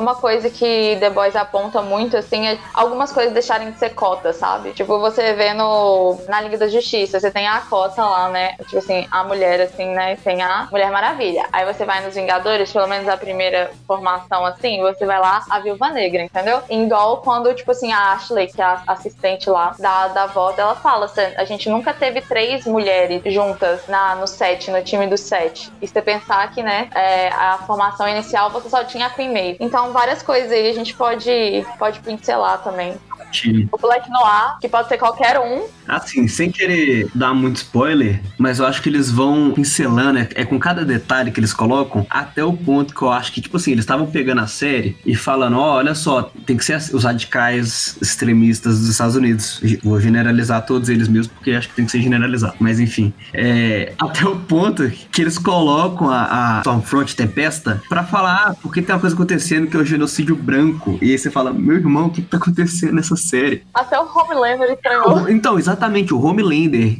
Uma 0.02 0.16
coisa 0.16 0.50
que 0.50 0.98
The 1.00 1.10
Boys 1.10 1.36
aponta 1.36 1.82
muito, 1.82 2.18
assim, 2.18 2.48
é 2.48 2.58
algumas 2.74 3.12
coisas 3.12 3.34
deixarem 3.34 3.72
de 3.72 3.80
ser 3.80 3.92
cota, 3.92 4.34
sabe? 4.34 4.72
Tipo, 4.72 5.00
você 5.00 5.34
vê 5.34 5.54
no, 5.54 6.18
na 6.28 6.42
Liga 6.42 6.58
da 6.58 6.68
Justiça, 6.68 7.20
você 7.20 7.32
tem 7.32 7.48
a 7.48 7.62
cota 7.62 8.04
lá, 8.04 8.30
né? 8.30 8.56
Tipo 8.66 8.78
assim, 8.78 9.08
a 9.12 9.24
mulher, 9.24 9.62
assim, 9.62 9.86
né? 9.86 10.18
Tem 10.24 10.42
a 10.42 10.68
Mulher 10.72 10.92
Maravilha. 10.92 11.46
Aí 11.52 11.66
você 11.66 11.86
vai 11.86 12.04
nos 12.04 12.16
Vingadores, 12.16 12.72
pelo 12.72 12.88
menos 12.88 13.08
a 13.08 13.18
primeira 13.18 13.72
formação, 13.88 14.46
assim, 14.46 14.82
você 14.82 15.06
vai 15.06 15.20
lá, 15.20 15.44
a 15.50 15.60
Viúva 15.60 15.90
Negra, 15.90 16.24
entendeu? 16.24 16.62
Igual 16.70 17.18
quando, 17.18 17.54
tipo 17.54 17.72
assim, 17.72 17.92
a 17.92 18.14
Ashley, 18.14 18.48
que 18.48 18.62
é 18.62 18.66
a 18.66 18.84
assistente 18.88 19.50
lá 19.50 19.76
da, 19.80 20.08
da 20.10 20.24
avó 20.24 20.54
ela 20.58 20.76
fala, 20.76 21.12
a 21.38 21.44
gente 21.46 21.70
nunca 21.70 21.94
teve 21.94 22.22
três 22.22 22.66
mulheres 22.66 23.22
juntas 23.26 23.88
na, 23.88 24.16
no 24.16 24.28
set, 24.28 24.70
no 24.72 24.84
time 24.84 25.08
do 25.08 25.18
set. 25.18 25.72
E 25.82 25.88
você 25.88 26.02
pensar 26.02 26.52
que, 26.52 26.62
né, 26.64 26.90
é, 26.94 27.30
a 27.30 27.60
formação 27.60 28.08
inicial 28.08 28.50
você 28.50 28.70
só 28.70 28.84
tinha 28.84 29.08
a 29.08 29.10
Queen 29.10 29.32
Maeve. 29.32 29.58
Então, 29.60 29.91
várias 29.92 30.24
coisas 30.24 30.52
aí, 30.52 30.70
a 30.70 30.74
gente 30.74 30.94
pode, 30.94 31.66
pode 31.78 32.00
pincelar 32.00 32.64
também. 32.64 32.98
O 33.72 33.78
Black 33.78 34.10
Noir, 34.10 34.58
que 34.60 34.68
pode 34.68 34.88
ser 34.88 34.98
qualquer 34.98 35.40
um. 35.40 35.68
Assim, 35.88 36.28
sem 36.28 36.52
querer 36.52 37.08
dar 37.14 37.34
muito 37.34 37.58
spoiler, 37.58 38.22
mas 38.38 38.60
eu 38.60 38.66
acho 38.66 38.82
que 38.82 38.90
eles 38.90 39.12
vão 39.12 39.52
pincelando, 39.52 40.20
é, 40.20 40.30
é 40.36 40.46
com 40.46 40.60
cada 40.60 40.86
detalhe 40.86 41.32
que 41.32 41.40
eles 41.40 41.54
colocam, 41.54 42.06
até 42.10 42.44
o 42.44 42.54
ponto 42.54 42.94
que 42.94 43.02
eu 43.02 43.12
acho 43.12 43.32
que, 43.32 43.42
tipo 43.42 43.58
assim, 43.58 43.72
eles 43.72 43.84
estavam 43.84 44.08
pegando 44.08 44.42
a 44.42 44.48
série 44.48 44.98
e 45.06 45.16
falando, 45.16 45.58
ó, 45.58 45.74
oh, 45.74 45.78
olha 45.78 45.96
só, 45.96 46.32
tem 46.46 46.56
que 46.58 46.64
ser 46.64 46.78
os 46.94 47.04
radicais 47.04 47.98
extremistas 48.02 48.80
dos 48.80 48.90
Estados 48.90 49.16
Unidos. 49.16 49.62
Vou 49.84 50.00
generalizar 50.00 50.66
todos 50.66 50.90
eles 50.90 51.08
mesmo, 51.08 51.34
porque 51.34 51.52
acho 51.52 51.70
que 51.70 51.76
tem 51.76 51.86
que 51.86 51.92
ser 51.92 52.02
generalizado. 52.02 52.56
Mas 52.60 52.80
enfim, 52.80 53.14
é, 53.34 53.94
até 54.00 54.26
o 54.26 54.36
ponto 54.38 54.90
que 55.12 55.22
eles 55.22 55.38
colocam 55.38 56.10
a, 56.10 56.58
a 56.58 56.60
Stormfront 56.60 57.16
Tempesta 57.16 57.82
pra 57.90 58.04
falar, 58.04 58.48
ah, 58.48 58.56
porque 58.62 58.82
tem 58.82 58.94
uma 58.94 59.02
coisa 59.02 59.16
acontecendo 59.16 59.68
que 59.68 59.76
é 59.76 59.80
o 59.80 59.86
genocídio 59.86 60.36
branco. 60.36 60.98
E 61.02 61.12
aí 61.12 61.18
você 61.18 61.30
fala, 61.30 61.52
meu 61.54 61.76
irmão, 61.76 62.08
o 62.08 62.10
que, 62.10 62.22
que 62.22 62.28
tá 62.28 62.38
acontecendo 62.38 62.94
nessa 62.94 63.16
série. 63.22 63.64
Até 63.74 64.00
o 64.00 64.06
Homelander 64.06 64.72
estranhou. 64.72 65.30
Então, 65.30 65.58
exatamente, 65.58 66.14
o 66.14 66.22
Homelander, 66.22 66.98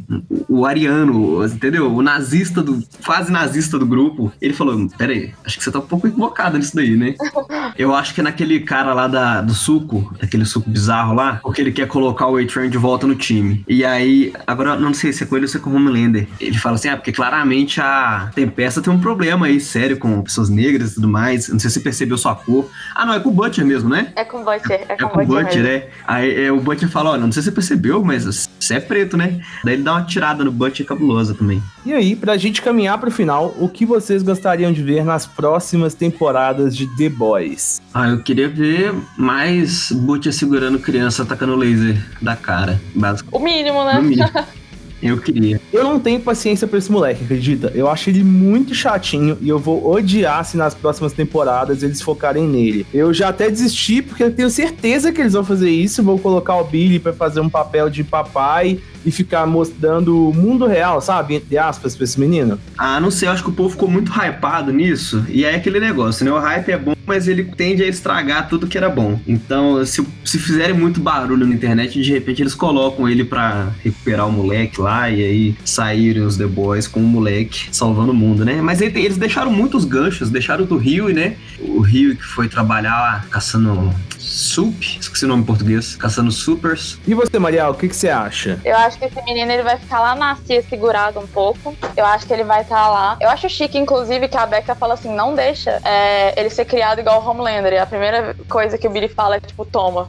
o 0.48 0.66
ariano, 0.66 1.46
entendeu? 1.46 1.94
O 1.94 2.02
nazista 2.02 2.62
do. 2.62 2.84
quase 3.06 3.32
nazista 3.32 3.78
do 3.78 3.86
grupo. 3.86 4.32
Ele 4.42 4.54
falou: 4.54 4.88
Pera 4.98 5.14
aí, 5.14 5.34
acho 5.46 5.58
que 5.58 5.64
você 5.64 5.72
tá 5.72 5.80
um 5.80 5.84
pouco 5.84 6.08
equivocado 6.08 6.58
nisso 6.58 6.76
daí, 6.76 6.96
né? 6.96 7.16
Eu 7.78 7.96
acho 7.96 8.14
que 8.14 8.22
é 8.22 8.24
naquele 8.24 8.60
cara 8.60 8.94
lá 8.94 9.08
da, 9.08 9.42
do 9.42 9.54
suco, 9.54 10.14
aquele 10.22 10.46
suco 10.46 10.70
bizarro 10.70 11.14
lá, 11.14 11.40
porque 11.42 11.62
ele 11.62 11.72
quer 11.72 11.88
colocar 11.88 12.28
o 12.28 12.38
A-Train 12.38 12.70
de 12.70 12.78
volta 12.78 13.08
no 13.08 13.16
time. 13.16 13.64
E 13.68 13.84
aí, 13.86 14.34
agora 14.46 14.76
não 14.76 14.94
sei 14.94 15.14
se 15.14 15.24
é 15.24 15.26
com 15.26 15.36
ele 15.36 15.46
ou 15.46 15.50
se 15.50 15.58
é 15.58 15.60
com 15.60 15.70
o 15.70 15.76
Homelander. 15.76 16.28
Ele 16.40 16.58
fala 16.58 16.76
assim: 16.76 16.90
ah, 16.90 16.98
porque 16.98 17.12
claramente 17.12 17.80
a 17.82 18.30
Tempesta 18.36 18.82
tem 18.82 18.92
um 18.92 19.00
problema 19.00 19.46
aí, 19.46 19.60
sério, 19.60 19.98
com 19.98 20.22
pessoas 20.22 20.50
negras 20.50 20.92
e 20.92 20.96
tudo 20.96 21.08
mais. 21.08 21.50
Não 21.50 21.60
sei 21.60 21.70
se 21.70 21.76
você 21.76 21.80
percebeu 21.80 22.18
sua 22.18 22.36
cor. 22.36 22.70
Ah, 22.96 23.06
não, 23.06 23.14
é 23.14 23.20
com 23.20 23.30
o 23.30 23.34
Butcher 23.34 23.66
mesmo, 23.66 23.90
né? 23.90 24.12
É 24.16 24.24
com 24.24 24.42
o 24.42 24.44
Butcher, 24.44 24.86
é, 24.88 24.94
é 24.94 24.98
com, 24.98 25.10
com 25.10 25.22
o 25.22 25.26
Butcher, 25.26 25.46
Butcher 25.46 25.66
é. 25.66 25.90
Aí 26.12 26.44
é, 26.44 26.52
o 26.52 26.60
Butcher 26.60 26.90
fala, 26.90 27.12
olha, 27.12 27.22
não 27.22 27.32
sei 27.32 27.42
se 27.42 27.46
você 27.46 27.52
percebeu, 27.54 28.04
mas 28.04 28.50
você 28.60 28.74
é 28.74 28.80
preto, 28.82 29.16
né? 29.16 29.40
Daí 29.64 29.76
ele 29.76 29.84
dá 29.84 29.94
uma 29.94 30.04
tirada 30.04 30.44
no 30.44 30.52
Butcher 30.52 30.86
cabulosa 30.86 31.34
também. 31.34 31.64
E 31.86 31.94
aí, 31.94 32.18
pra 32.18 32.36
gente 32.36 32.62
caminhar 32.62 32.98
pro 32.98 33.10
final, 33.10 33.56
o 33.58 33.70
que 33.70 33.86
vocês 33.86 34.22
gostariam 34.22 34.74
de 34.74 34.84
ver 34.84 35.06
nas 35.06 35.26
próximas 35.26 35.94
temporadas 35.94 36.76
de 36.76 36.86
The 36.98 37.08
Boys? 37.08 37.82
Ah, 37.94 38.10
eu 38.10 38.22
queria 38.22 38.50
ver 38.50 38.94
mais 39.18 39.90
Butcher 39.90 40.34
segurando 40.34 40.80
criança 40.80 41.24
atacando 41.24 41.56
laser 41.56 41.98
da 42.22 42.36
cara, 42.36 42.82
basicamente. 42.94 43.42
O 43.42 43.46
mínimo, 43.46 43.86
né? 43.86 43.98
O 43.98 44.04
mínimo. 44.04 44.30
Eu 45.02 45.18
queria. 45.18 45.60
Eu 45.74 45.84
não 45.84 46.00
tenho 46.00 46.20
paciência 46.20 46.68
pra 46.68 46.78
esse 46.78 46.92
moleque, 46.92 47.24
acredita? 47.24 47.72
Eu 47.74 47.90
acho 47.90 48.10
ele 48.10 48.24
muito 48.24 48.76
chatinho 48.76 49.38
e 49.42 49.50
eu 49.50 49.58
vou 49.58 49.92
odiar 49.92 50.46
se 50.46 50.58
nas 50.58 50.74
próximas 50.74 51.14
temporadas 51.14 51.84
eles 51.84 52.02
focarem 52.02 52.48
nele. 52.48 52.86
Eu 52.94 53.14
já 53.14 53.30
até 53.30 53.50
desisti 53.50 54.02
porque 54.02 54.24
eu 54.24 54.32
tenho 54.32 54.50
certeza 54.50 55.12
que 55.12 55.22
eles 55.22 55.34
vão 55.34 55.44
fazer 55.44 55.70
isso. 55.70 56.04
Vou 56.04 56.20
colocar 56.20 56.56
o 56.58 56.64
Billy 56.64 57.00
para 57.00 57.14
fazer 57.14 57.40
um 57.40 57.50
papel 57.50 57.90
de 57.90 58.04
papai 58.04 58.80
e 59.06 59.12
ficar 59.12 59.46
mostrando 59.46 60.30
o 60.30 60.34
mundo 60.34 60.66
real, 60.66 61.02
sabe? 61.02 61.36
Entre 61.36 61.58
aspas, 61.58 61.96
pra 61.96 62.04
esse 62.04 62.20
menino. 62.20 62.60
Ah, 62.78 63.00
não 63.00 63.12
sei, 63.12 63.28
acho 63.28 63.44
que 63.44 63.50
o 63.50 63.54
povo 63.54 63.70
ficou 63.70 63.90
muito 63.90 64.12
hypado 64.12 64.72
nisso. 64.72 65.26
E 65.30 65.44
é 65.44 65.56
aquele 65.56 65.80
negócio, 65.80 66.26
né? 66.26 66.32
O 66.32 66.40
hype 66.40 66.70
é 66.70 66.78
bom, 66.78 66.94
mas 67.06 67.28
ele 67.28 67.44
tende 67.44 67.84
a 67.84 67.88
estragar 67.88 68.48
tudo 68.48 68.68
que 68.68 68.78
era 68.78 68.90
bom. 68.90 69.20
Então, 69.28 69.84
se, 69.86 70.06
se 70.24 70.40
fizerem 70.40 70.76
muito 70.76 71.00
barulho 71.00 71.46
na 71.46 71.54
internet, 71.54 72.02
de 72.02 72.12
repente 72.12 72.42
eles 72.42 72.54
colocam 72.54 73.08
ele 73.10 73.24
para 73.24 73.70
recuperar 73.84 74.28
o 74.28 74.32
moleque 74.32 74.80
lá 74.80 75.10
e 75.10 75.24
aí 75.24 75.56
saírem 75.66 76.24
os 76.24 76.38
The 76.38 76.48
Boys 76.48 76.88
com 76.88 77.00
o 77.00 77.04
moleque 77.04 77.68
salvando 77.72 78.12
o 78.12 78.16
mundo, 78.16 78.46
né? 78.46 78.62
Mas 78.62 78.82
eles 78.82 79.18
deixaram 79.18 79.52
muitos 79.52 79.86
ganchos, 79.86 80.30
deixaram 80.30 80.66
do 80.66 80.78
Rio, 80.78 81.10
né? 81.10 81.36
O 81.60 81.82
Rio 81.82 82.16
que 82.16 82.24
foi 82.24 82.48
trabalhar 82.48 83.26
caçando 83.30 83.94
Sup, 84.32 84.98
esqueci 84.98 85.26
o 85.26 85.28
nome 85.28 85.44
em 85.44 85.46
português, 85.46 85.98
caçando 85.98 86.32
supers. 86.32 86.98
E 87.06 87.14
você, 87.14 87.38
Marial, 87.38 87.74
o 87.74 87.76
que, 87.76 87.90
que 87.90 87.96
você 87.96 88.08
acha? 88.08 88.58
Eu 88.64 88.78
acho 88.78 88.98
que 88.98 89.04
esse 89.04 89.22
menino 89.24 89.52
ele 89.52 89.62
vai 89.62 89.78
ficar 89.78 90.00
lá 90.00 90.16
na 90.16 90.38
cia 90.38 90.64
segurado 90.64 91.20
um 91.20 91.28
pouco. 91.28 91.76
Eu 91.98 92.06
acho 92.06 92.26
que 92.26 92.32
ele 92.32 92.46
vai 92.46 92.62
estar 92.62 92.76
tá 92.78 92.88
lá. 92.88 93.18
Eu 93.20 93.30
acho 93.30 93.50
chique, 93.50 93.78
inclusive, 93.78 94.30
que 94.30 94.38
a 94.38 94.46
Becca 94.46 94.74
fala 94.74 94.94
assim: 94.94 95.14
não 95.14 95.36
deixa 95.36 95.82
é, 95.84 96.40
ele 96.40 96.50
ser 96.50 96.64
criado 96.64 97.00
igual 97.00 97.22
o 97.22 97.30
Homelander. 97.30 97.74
E 97.74 97.78
a 97.78 97.86
primeira 97.86 98.34
coisa 98.48 98.78
que 98.78 98.88
o 98.88 98.90
Billy 98.90 99.10
fala 99.10 99.36
é 99.36 99.42
tipo, 99.42 99.66
toma. 99.66 100.08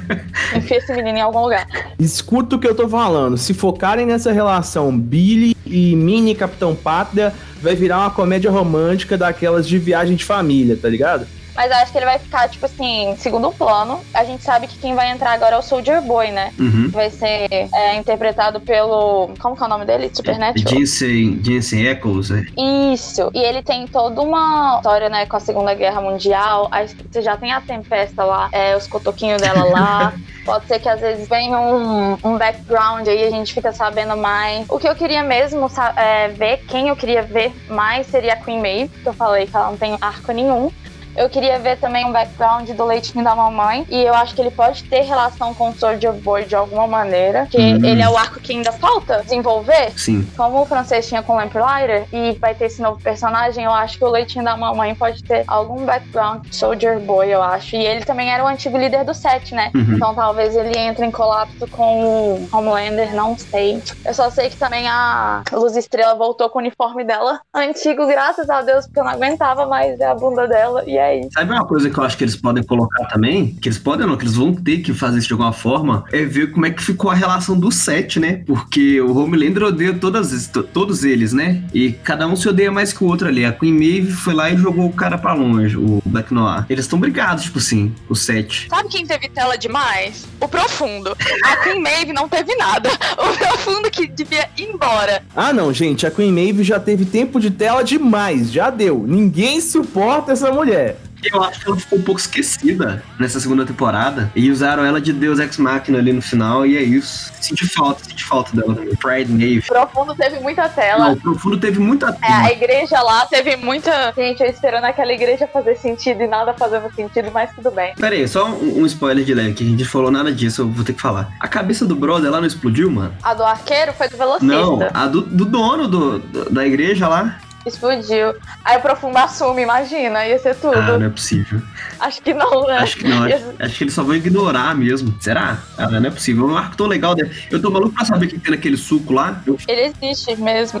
Enfia 0.56 0.78
esse 0.78 0.92
menino 0.94 1.18
em 1.18 1.20
algum 1.20 1.42
lugar. 1.42 1.66
Escuta 1.98 2.56
o 2.56 2.58
que 2.58 2.66
eu 2.66 2.74
tô 2.74 2.88
falando. 2.88 3.36
Se 3.36 3.52
focarem 3.52 4.06
nessa 4.06 4.32
relação 4.32 4.98
Billy 4.98 5.54
e 5.66 5.94
Mini 5.94 6.34
Capitão 6.34 6.74
Pátria, 6.74 7.34
vai 7.60 7.74
virar 7.74 7.98
uma 7.98 8.10
comédia 8.10 8.50
romântica 8.50 9.18
daquelas 9.18 9.68
de 9.68 9.78
viagem 9.78 10.16
de 10.16 10.24
família, 10.24 10.74
tá 10.80 10.88
ligado? 10.88 11.26
Mas 11.58 11.72
eu 11.72 11.76
acho 11.78 11.90
que 11.90 11.98
ele 11.98 12.04
vai 12.04 12.20
ficar, 12.20 12.48
tipo 12.48 12.64
assim, 12.66 13.16
segundo 13.18 13.50
plano. 13.50 13.98
A 14.14 14.22
gente 14.22 14.44
sabe 14.44 14.68
que 14.68 14.78
quem 14.78 14.94
vai 14.94 15.10
entrar 15.10 15.32
agora 15.32 15.56
é 15.56 15.58
o 15.58 15.62
Soldier 15.62 16.00
Boy, 16.00 16.30
né? 16.30 16.52
Uhum. 16.56 16.88
Vai 16.88 17.10
ser 17.10 17.48
é, 17.50 17.96
interpretado 17.96 18.60
pelo. 18.60 19.30
Como 19.40 19.56
que 19.56 19.62
é 19.64 19.66
o 19.66 19.68
nome 19.68 19.84
dele? 19.84 20.08
Supernatural? 20.14 20.72
Jensen, 20.72 21.42
Jensen 21.42 21.84
Eccles, 21.84 22.30
é. 22.30 22.46
Isso. 22.94 23.28
E 23.34 23.40
ele 23.40 23.60
tem 23.60 23.88
toda 23.88 24.20
uma 24.20 24.76
história, 24.76 25.08
né, 25.08 25.26
com 25.26 25.36
a 25.36 25.40
Segunda 25.40 25.74
Guerra 25.74 26.00
Mundial. 26.00 26.68
Aí 26.70 26.86
você 27.10 27.20
já 27.20 27.36
tem 27.36 27.52
a 27.52 27.60
Tempesta 27.60 28.22
lá, 28.22 28.48
é, 28.52 28.76
os 28.76 28.86
cotoquinhos 28.86 29.42
dela 29.42 29.64
lá. 29.64 30.14
Pode 30.46 30.64
ser 30.66 30.78
que 30.78 30.88
às 30.88 31.00
vezes 31.00 31.28
venha 31.28 31.58
um, 31.58 32.16
um 32.24 32.38
background 32.38 33.06
aí, 33.06 33.24
a 33.24 33.30
gente 33.30 33.52
fica 33.52 33.72
sabendo 33.72 34.16
mais. 34.16 34.64
O 34.70 34.78
que 34.78 34.88
eu 34.88 34.94
queria 34.94 35.24
mesmo 35.24 35.68
é, 35.96 36.28
ver, 36.28 36.58
quem 36.68 36.88
eu 36.88 36.94
queria 36.94 37.22
ver 37.22 37.52
mais 37.68 38.06
seria 38.06 38.34
a 38.34 38.36
Queen 38.36 38.62
Maeve, 38.62 38.88
que 39.02 39.08
eu 39.08 39.12
falei 39.12 39.46
que 39.46 39.56
ela 39.56 39.70
não 39.70 39.76
tem 39.76 39.98
arco 40.00 40.30
nenhum. 40.32 40.70
Eu 41.18 41.28
queria 41.28 41.58
ver 41.58 41.76
também 41.78 42.06
um 42.06 42.12
background 42.12 42.70
do 42.70 42.84
leitinho 42.84 43.24
da 43.24 43.34
mamãe. 43.34 43.84
E 43.90 44.00
eu 44.02 44.14
acho 44.14 44.36
que 44.36 44.40
ele 44.40 44.52
pode 44.52 44.84
ter 44.84 45.00
relação 45.00 45.52
com 45.52 45.70
o 45.70 45.74
Soldier 45.74 46.12
Boy 46.12 46.44
de 46.44 46.54
alguma 46.54 46.86
maneira. 46.86 47.46
Que 47.50 47.58
hum. 47.58 47.84
ele 47.84 48.00
é 48.00 48.08
o 48.08 48.16
arco 48.16 48.38
que 48.38 48.52
ainda 48.52 48.70
falta 48.70 49.20
desenvolver. 49.24 49.90
Sim. 49.96 50.24
Como 50.36 50.62
o 50.62 50.64
francês 50.64 51.08
tinha 51.08 51.20
com 51.20 51.32
o 51.32 51.36
Lamplighter 51.36 52.06
e 52.12 52.32
vai 52.38 52.54
ter 52.54 52.66
esse 52.66 52.80
novo 52.80 53.02
personagem, 53.02 53.64
eu 53.64 53.72
acho 53.72 53.98
que 53.98 54.04
o 54.04 54.08
leitinho 54.08 54.44
da 54.44 54.56
mamãe 54.56 54.94
pode 54.94 55.24
ter 55.24 55.42
algum 55.48 55.84
background 55.84 56.46
Soldier 56.52 57.00
Boy, 57.00 57.28
eu 57.28 57.42
acho. 57.42 57.74
E 57.74 57.84
ele 57.84 58.04
também 58.04 58.32
era 58.32 58.44
o 58.44 58.46
antigo 58.46 58.78
líder 58.78 59.04
do 59.04 59.12
set, 59.12 59.52
né? 59.52 59.72
Uhum. 59.74 59.96
Então 59.96 60.14
talvez 60.14 60.54
ele 60.54 60.78
entre 60.78 61.04
em 61.04 61.10
colapso 61.10 61.66
com 61.66 62.04
o 62.04 62.48
Homelander, 62.52 63.12
não 63.12 63.36
sei. 63.36 63.82
Eu 64.04 64.14
só 64.14 64.30
sei 64.30 64.50
que 64.50 64.56
também 64.56 64.86
a 64.86 65.42
Luz 65.52 65.76
Estrela 65.76 66.14
voltou 66.14 66.48
com 66.48 66.58
o 66.58 66.62
uniforme 66.62 67.02
dela 67.02 67.40
antigo, 67.52 68.06
graças 68.06 68.48
a 68.48 68.62
Deus, 68.62 68.86
porque 68.86 69.00
eu 69.00 69.04
não 69.04 69.10
aguentava 69.10 69.66
mais 69.66 69.98
ver 69.98 70.04
a 70.04 70.14
bunda 70.14 70.46
dela. 70.46 70.84
E 70.86 70.96
é 70.96 71.07
Sabe 71.32 71.52
uma 71.52 71.64
coisa 71.64 71.90
que 71.90 71.98
eu 71.98 72.04
acho 72.04 72.16
que 72.16 72.24
eles 72.24 72.36
podem 72.36 72.62
colocar 72.62 73.04
também? 73.06 73.54
Que 73.60 73.68
eles 73.68 73.78
podem 73.78 74.06
não, 74.06 74.16
que 74.16 74.24
eles 74.24 74.36
vão 74.36 74.54
ter 74.54 74.78
que 74.78 74.92
fazer 74.92 75.18
isso 75.18 75.28
de 75.28 75.32
alguma 75.32 75.52
forma, 75.52 76.04
é 76.12 76.24
ver 76.24 76.52
como 76.52 76.66
é 76.66 76.70
que 76.70 76.82
ficou 76.82 77.10
a 77.10 77.14
relação 77.14 77.58
do 77.58 77.70
set, 77.70 78.18
né? 78.18 78.42
Porque 78.46 79.00
o 79.00 79.16
Homelander 79.16 79.64
odeia 79.64 79.94
todas, 79.94 80.50
todos 80.72 81.04
eles, 81.04 81.32
né? 81.32 81.62
E 81.72 81.92
cada 81.92 82.26
um 82.26 82.36
se 82.36 82.48
odeia 82.48 82.70
mais 82.70 82.92
que 82.92 83.02
o 83.02 83.06
outro 83.06 83.28
ali. 83.28 83.44
A 83.44 83.52
Queen 83.52 83.72
Maeve 83.72 84.12
foi 84.12 84.34
lá 84.34 84.50
e 84.50 84.56
jogou 84.56 84.86
o 84.86 84.92
cara 84.92 85.18
pra 85.18 85.32
longe, 85.32 85.76
o 85.76 86.02
Black 86.04 86.32
Noir. 86.32 86.64
Eles 86.68 86.84
estão 86.84 86.98
brigados, 86.98 87.44
tipo 87.44 87.58
assim, 87.58 87.94
o 88.08 88.14
set. 88.14 88.68
Sabe 88.68 88.88
quem 88.88 89.06
teve 89.06 89.28
tela 89.28 89.56
demais? 89.56 90.26
O 90.40 90.48
Profundo. 90.48 91.16
A 91.44 91.56
Queen 91.56 91.82
Maeve 91.82 92.12
não 92.12 92.28
teve 92.28 92.54
nada. 92.56 92.90
O 93.18 93.36
Profundo 93.36 93.90
que 93.90 94.06
devia 94.06 94.48
ir 94.56 94.64
embora. 94.64 95.22
Ah, 95.34 95.52
não, 95.52 95.72
gente. 95.72 96.06
A 96.06 96.10
Queen 96.10 96.32
Maeve 96.32 96.62
já 96.62 96.78
teve 96.80 97.04
tempo 97.04 97.40
de 97.40 97.50
tela 97.50 97.82
demais. 97.82 98.52
Já 98.52 98.70
deu. 98.70 99.04
Ninguém 99.06 99.60
suporta 99.60 100.32
essa 100.32 100.50
mulher. 100.50 100.97
Eu 101.24 101.42
acho 101.42 101.60
que 101.60 101.66
ela 101.66 101.76
ficou 101.76 101.98
um 101.98 102.02
pouco 102.02 102.20
esquecida 102.20 103.02
nessa 103.18 103.40
segunda 103.40 103.64
temporada. 103.66 104.30
E 104.34 104.50
usaram 104.50 104.84
ela 104.84 105.00
de 105.00 105.12
Deus 105.12 105.38
Ex 105.38 105.56
Machina 105.56 105.98
ali 105.98 106.12
no 106.12 106.22
final, 106.22 106.66
e 106.66 106.76
é 106.76 106.82
isso. 106.82 107.32
Senti 107.40 107.66
falta, 107.66 108.04
senti 108.04 108.24
falta 108.24 108.54
dela 108.54 108.74
também. 108.74 108.94
Pride 108.96 109.32
Nave. 109.32 109.62
Profundo 109.62 110.14
teve 110.14 110.40
muita 110.40 110.68
tela. 110.68 111.08
Não, 111.08 111.16
Profundo 111.16 111.58
teve 111.58 111.78
muita 111.78 112.12
tela. 112.12 112.42
É, 112.42 112.46
a 112.46 112.52
igreja 112.52 113.00
lá 113.00 113.26
teve 113.26 113.56
muita 113.56 114.12
gente 114.16 114.42
esperando 114.44 114.84
aquela 114.84 115.12
igreja 115.12 115.46
fazer 115.46 115.76
sentido 115.76 116.22
e 116.22 116.26
nada 116.26 116.54
fazendo 116.54 116.92
sentido, 116.94 117.30
mas 117.32 117.52
tudo 117.54 117.70
bem. 117.70 117.94
Pera 117.94 118.14
aí, 118.14 118.26
só 118.28 118.46
um, 118.46 118.82
um 118.82 118.86
spoiler 118.86 119.24
de 119.24 119.34
leve, 119.34 119.54
que 119.54 119.64
a 119.64 119.66
gente 119.66 119.84
falou 119.84 120.10
nada 120.10 120.32
disso, 120.32 120.62
eu 120.62 120.68
vou 120.68 120.84
ter 120.84 120.92
que 120.92 121.00
falar. 121.00 121.28
A 121.40 121.48
cabeça 121.48 121.84
do 121.84 121.96
brother 121.96 122.30
lá 122.30 122.40
não 122.40 122.46
explodiu, 122.46 122.90
mano? 122.90 123.14
A 123.22 123.34
do 123.34 123.44
arqueiro 123.44 123.92
foi 123.92 124.08
do 124.08 124.16
velocista. 124.16 124.46
Não, 124.46 124.78
a 124.92 125.06
do, 125.06 125.22
do 125.22 125.44
dono 125.44 125.88
do, 125.88 126.18
do, 126.18 126.50
da 126.50 126.66
igreja 126.66 127.08
lá 127.08 127.38
explodiu. 127.68 128.34
Aí 128.64 128.76
o 128.76 128.80
Profundo 128.80 129.16
assume, 129.16 129.62
imagina, 129.62 130.26
ia 130.26 130.38
ser 130.38 130.54
tudo. 130.56 130.76
Ah, 130.76 130.98
não 130.98 131.06
é 131.06 131.10
possível. 131.10 131.60
Acho 132.00 132.22
que 132.22 132.34
não, 132.34 132.66
né? 132.66 132.78
Acho 132.78 132.96
que 132.96 133.08
não, 133.08 133.24
acho, 133.24 133.44
acho 133.58 133.76
que 133.76 133.84
eles 133.84 133.94
só 133.94 134.02
vão 134.02 134.14
ignorar 134.14 134.74
mesmo. 134.74 135.14
Será? 135.20 135.58
Ah, 135.76 135.88
não 135.88 136.08
é 136.08 136.10
possível. 136.10 136.48
É 136.48 136.52
um 136.52 136.56
arco 136.56 136.76
tão 136.76 136.86
legal. 136.86 137.14
Né? 137.16 137.30
Eu 137.50 137.60
tô 137.60 137.70
maluco 137.70 137.94
pra 137.94 138.04
saber 138.04 138.26
o 138.26 138.28
que 138.28 138.38
tem 138.38 138.50
naquele 138.50 138.76
suco 138.76 139.12
lá. 139.12 139.42
Eu... 139.46 139.58
Ele 139.66 139.92
existe 140.02 140.36
mesmo. 140.36 140.80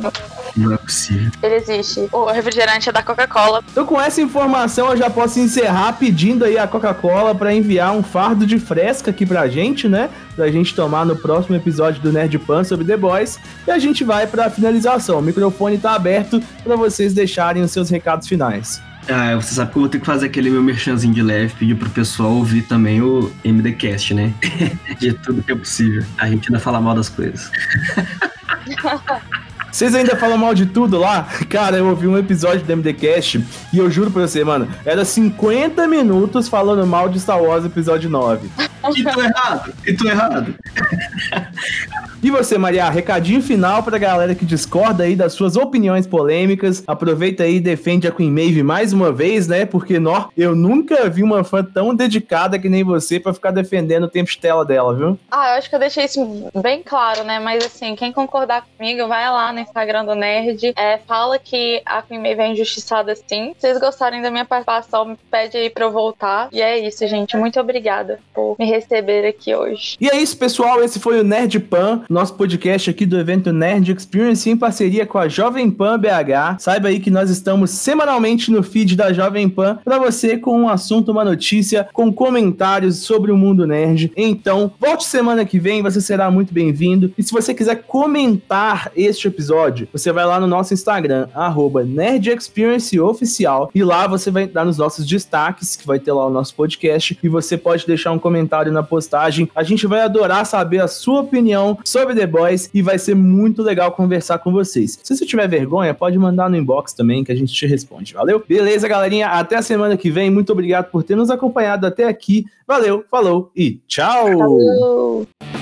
Não 0.56 0.72
é 0.72 0.76
possível. 0.76 1.30
Ele 1.42 1.54
existe. 1.54 2.08
O 2.12 2.26
refrigerante 2.26 2.88
é 2.88 2.92
da 2.92 3.02
Coca-Cola. 3.02 3.62
Então, 3.70 3.86
com 3.86 4.00
essa 4.00 4.20
informação, 4.20 4.90
eu 4.90 4.96
já 4.96 5.10
posso 5.10 5.38
encerrar 5.40 5.92
pedindo 5.94 6.44
aí 6.44 6.58
a 6.58 6.66
Coca-Cola 6.66 7.34
para 7.34 7.54
enviar 7.54 7.92
um 7.92 8.02
fardo 8.02 8.46
de 8.46 8.58
fresca 8.58 9.10
aqui 9.10 9.26
pra 9.26 9.48
gente, 9.48 9.88
né? 9.88 10.10
Pra 10.38 10.52
gente 10.52 10.72
tomar 10.72 11.04
no 11.04 11.16
próximo 11.16 11.56
episódio 11.56 12.00
do 12.00 12.12
Nerd 12.12 12.38
Pan 12.38 12.62
sobre 12.62 12.84
The 12.84 12.96
Boys. 12.96 13.40
E 13.66 13.72
a 13.72 13.78
gente 13.80 14.04
vai 14.04 14.24
pra 14.24 14.48
finalização. 14.48 15.18
O 15.18 15.22
microfone 15.22 15.78
tá 15.78 15.96
aberto 15.96 16.40
para 16.62 16.76
vocês 16.76 17.12
deixarem 17.12 17.60
os 17.60 17.72
seus 17.72 17.90
recados 17.90 18.28
finais. 18.28 18.80
Ah, 19.08 19.34
você 19.34 19.52
sabe 19.52 19.72
que 19.72 19.78
eu 19.78 19.80
vou 19.80 19.88
ter 19.88 19.98
que 19.98 20.06
fazer 20.06 20.26
aquele 20.26 20.48
meu 20.48 20.62
merchanzinho 20.62 21.12
de 21.12 21.22
leve, 21.22 21.54
pedir 21.58 21.74
pro 21.74 21.90
pessoal 21.90 22.30
ouvir 22.30 22.62
também 22.62 23.02
o 23.02 23.32
MDCast, 23.44 24.14
né? 24.14 24.32
de 25.00 25.12
tudo 25.12 25.42
que 25.42 25.50
é 25.50 25.56
possível. 25.56 26.04
A 26.16 26.28
gente 26.28 26.48
ainda 26.48 26.60
fala 26.60 26.80
mal 26.80 26.94
das 26.94 27.08
coisas. 27.08 27.50
Vocês 29.72 29.94
ainda 29.94 30.16
falam 30.16 30.38
mal 30.38 30.54
de 30.54 30.66
tudo 30.66 30.98
lá? 30.98 31.28
Cara, 31.48 31.78
eu 31.78 31.88
ouvi 31.88 32.06
um 32.06 32.16
episódio 32.16 32.64
do 32.64 32.76
MDCast 32.76 33.44
e 33.72 33.78
eu 33.78 33.90
juro 33.90 34.10
pra 34.10 34.26
você, 34.26 34.42
mano, 34.42 34.68
era 34.84 35.04
50 35.04 35.86
minutos 35.86 36.48
falando 36.48 36.86
mal 36.86 37.08
de 37.08 37.20
Star 37.20 37.42
Wars 37.42 37.64
episódio 37.64 38.08
9. 38.08 38.48
E 38.96 39.04
tô 39.04 39.22
errado, 39.22 39.74
e 39.86 39.92
tô 39.94 40.08
errado. 40.08 40.54
E 42.20 42.32
você, 42.32 42.58
Maria, 42.58 42.90
recadinho 42.90 43.40
final 43.40 43.80
pra 43.80 43.96
galera 43.96 44.34
que 44.34 44.44
discorda 44.44 45.04
aí 45.04 45.14
das 45.14 45.34
suas 45.34 45.56
opiniões 45.56 46.04
polêmicas. 46.04 46.82
Aproveita 46.84 47.44
aí 47.44 47.56
e 47.56 47.60
defende 47.60 48.08
a 48.08 48.10
Queen 48.10 48.28
Maeve 48.28 48.60
mais 48.60 48.92
uma 48.92 49.12
vez, 49.12 49.46
né? 49.46 49.64
Porque, 49.64 50.00
nó, 50.00 50.28
eu 50.36 50.52
nunca 50.52 51.08
vi 51.08 51.22
uma 51.22 51.44
fã 51.44 51.62
tão 51.62 51.94
dedicada 51.94 52.58
que 52.58 52.68
nem 52.68 52.82
você 52.82 53.20
pra 53.20 53.32
ficar 53.32 53.52
defendendo 53.52 54.04
o 54.04 54.08
tempo 54.08 54.28
de 54.28 54.36
tela 54.36 54.64
dela, 54.64 54.96
viu? 54.96 55.18
Ah, 55.30 55.52
eu 55.52 55.58
acho 55.58 55.70
que 55.70 55.76
eu 55.76 55.78
deixei 55.78 56.06
isso 56.06 56.50
bem 56.60 56.82
claro, 56.82 57.22
né? 57.22 57.38
Mas 57.38 57.64
assim, 57.64 57.94
quem 57.94 58.12
concordar 58.12 58.66
comigo, 58.76 59.06
vai 59.06 59.30
lá 59.30 59.52
no 59.52 59.60
Instagram 59.60 60.04
do 60.04 60.16
Nerd, 60.16 60.72
é, 60.76 60.98
fala 61.06 61.38
que 61.38 61.80
a 61.86 62.02
Queen 62.02 62.20
Maeve 62.20 62.42
é 62.42 62.48
injustiçada 62.48 63.14
sim. 63.14 63.54
Se 63.54 63.60
vocês 63.60 63.78
gostarem 63.78 64.22
da 64.22 64.30
minha 64.30 64.44
participação, 64.44 65.04
me 65.04 65.16
pede 65.30 65.56
aí 65.56 65.70
pra 65.70 65.84
eu 65.84 65.92
voltar. 65.92 66.48
E 66.50 66.60
é 66.60 66.78
isso, 66.80 67.06
gente. 67.06 67.36
Muito 67.36 67.60
obrigada 67.60 68.18
por 68.34 68.56
me 68.58 68.64
receber 68.64 68.77
aqui 69.28 69.54
hoje. 69.54 69.96
E 70.00 70.08
é 70.08 70.20
isso, 70.20 70.36
pessoal. 70.36 70.82
Esse 70.82 70.98
foi 70.98 71.20
o 71.20 71.24
Nerd 71.24 71.58
Pan 71.60 72.02
nosso 72.08 72.34
podcast 72.34 72.90
aqui 72.90 73.04
do 73.06 73.18
evento 73.18 73.52
Nerd 73.52 73.92
Experience 73.92 74.48
em 74.48 74.56
parceria 74.56 75.06
com 75.06 75.18
a 75.18 75.28
Jovem 75.28 75.70
Pan 75.70 75.98
BH. 75.98 76.58
Saiba 76.58 76.88
aí 76.88 77.00
que 77.00 77.10
nós 77.10 77.30
estamos 77.30 77.70
semanalmente 77.70 78.50
no 78.50 78.62
feed 78.62 78.96
da 78.96 79.12
Jovem 79.12 79.48
Pan 79.48 79.78
para 79.84 79.98
você 79.98 80.36
com 80.36 80.60
um 80.60 80.68
assunto, 80.68 81.12
uma 81.12 81.24
notícia, 81.24 81.88
com 81.92 82.12
comentários 82.12 82.98
sobre 82.98 83.30
o 83.30 83.36
mundo 83.36 83.66
nerd. 83.66 84.12
Então, 84.16 84.72
volte 84.78 85.04
semana 85.04 85.44
que 85.44 85.58
vem, 85.58 85.82
você 85.82 86.00
será 86.00 86.30
muito 86.30 86.52
bem-vindo. 86.52 87.12
E 87.16 87.22
se 87.22 87.32
você 87.32 87.54
quiser 87.54 87.82
comentar 87.86 88.90
este 88.96 89.28
episódio, 89.28 89.88
você 89.92 90.12
vai 90.12 90.24
lá 90.24 90.40
no 90.40 90.46
nosso 90.46 90.74
Instagram, 90.74 91.28
arroba 91.34 91.84
e 93.74 93.84
lá 93.84 94.06
você 94.06 94.30
vai 94.30 94.46
dar 94.46 94.64
nos 94.64 94.78
nossos 94.78 95.06
destaques, 95.06 95.76
que 95.76 95.86
vai 95.86 95.98
ter 95.98 96.12
lá 96.12 96.26
o 96.26 96.30
nosso 96.30 96.54
podcast, 96.54 97.18
e 97.22 97.28
você 97.28 97.56
pode 97.56 97.86
deixar 97.86 98.12
um 98.12 98.18
comentário 98.18 98.57
na 98.66 98.82
postagem. 98.82 99.48
A 99.54 99.62
gente 99.62 99.86
vai 99.86 100.00
adorar 100.00 100.44
saber 100.44 100.80
a 100.80 100.88
sua 100.88 101.20
opinião 101.20 101.78
sobre 101.84 102.08
sobre 102.08 102.14
The 102.14 102.26
Boys 102.26 102.70
e 102.72 102.80
vai 102.80 102.98
ser 102.98 103.14
muito 103.14 103.62
legal 103.62 103.92
conversar 103.92 104.38
com 104.38 104.52
vocês. 104.52 104.98
Se 105.02 105.16
você 105.16 105.26
tiver 105.26 105.46
vergonha, 105.48 105.92
pode 105.92 106.18
mandar 106.18 106.48
no 106.48 106.56
inbox 106.56 106.92
também 106.92 107.22
que 107.22 107.32
a 107.32 107.34
gente 107.34 107.52
te 107.52 107.66
responde, 107.66 108.14
valeu? 108.14 108.42
Beleza, 108.46 108.88
galerinha? 108.88 109.28
Até 109.28 109.56
a 109.56 109.62
semana 109.62 109.96
que 109.96 110.10
vem. 110.10 110.30
Muito 110.30 110.52
obrigado 110.52 110.90
por 110.90 111.02
ter 111.02 111.16
nos 111.16 111.30
acompanhado 111.30 111.86
até 111.86 112.04
aqui. 112.04 112.46
Valeu, 112.66 113.04
falou 113.10 113.50
e 113.54 113.80
tchau! 113.86 114.26
Falou. 114.26 115.57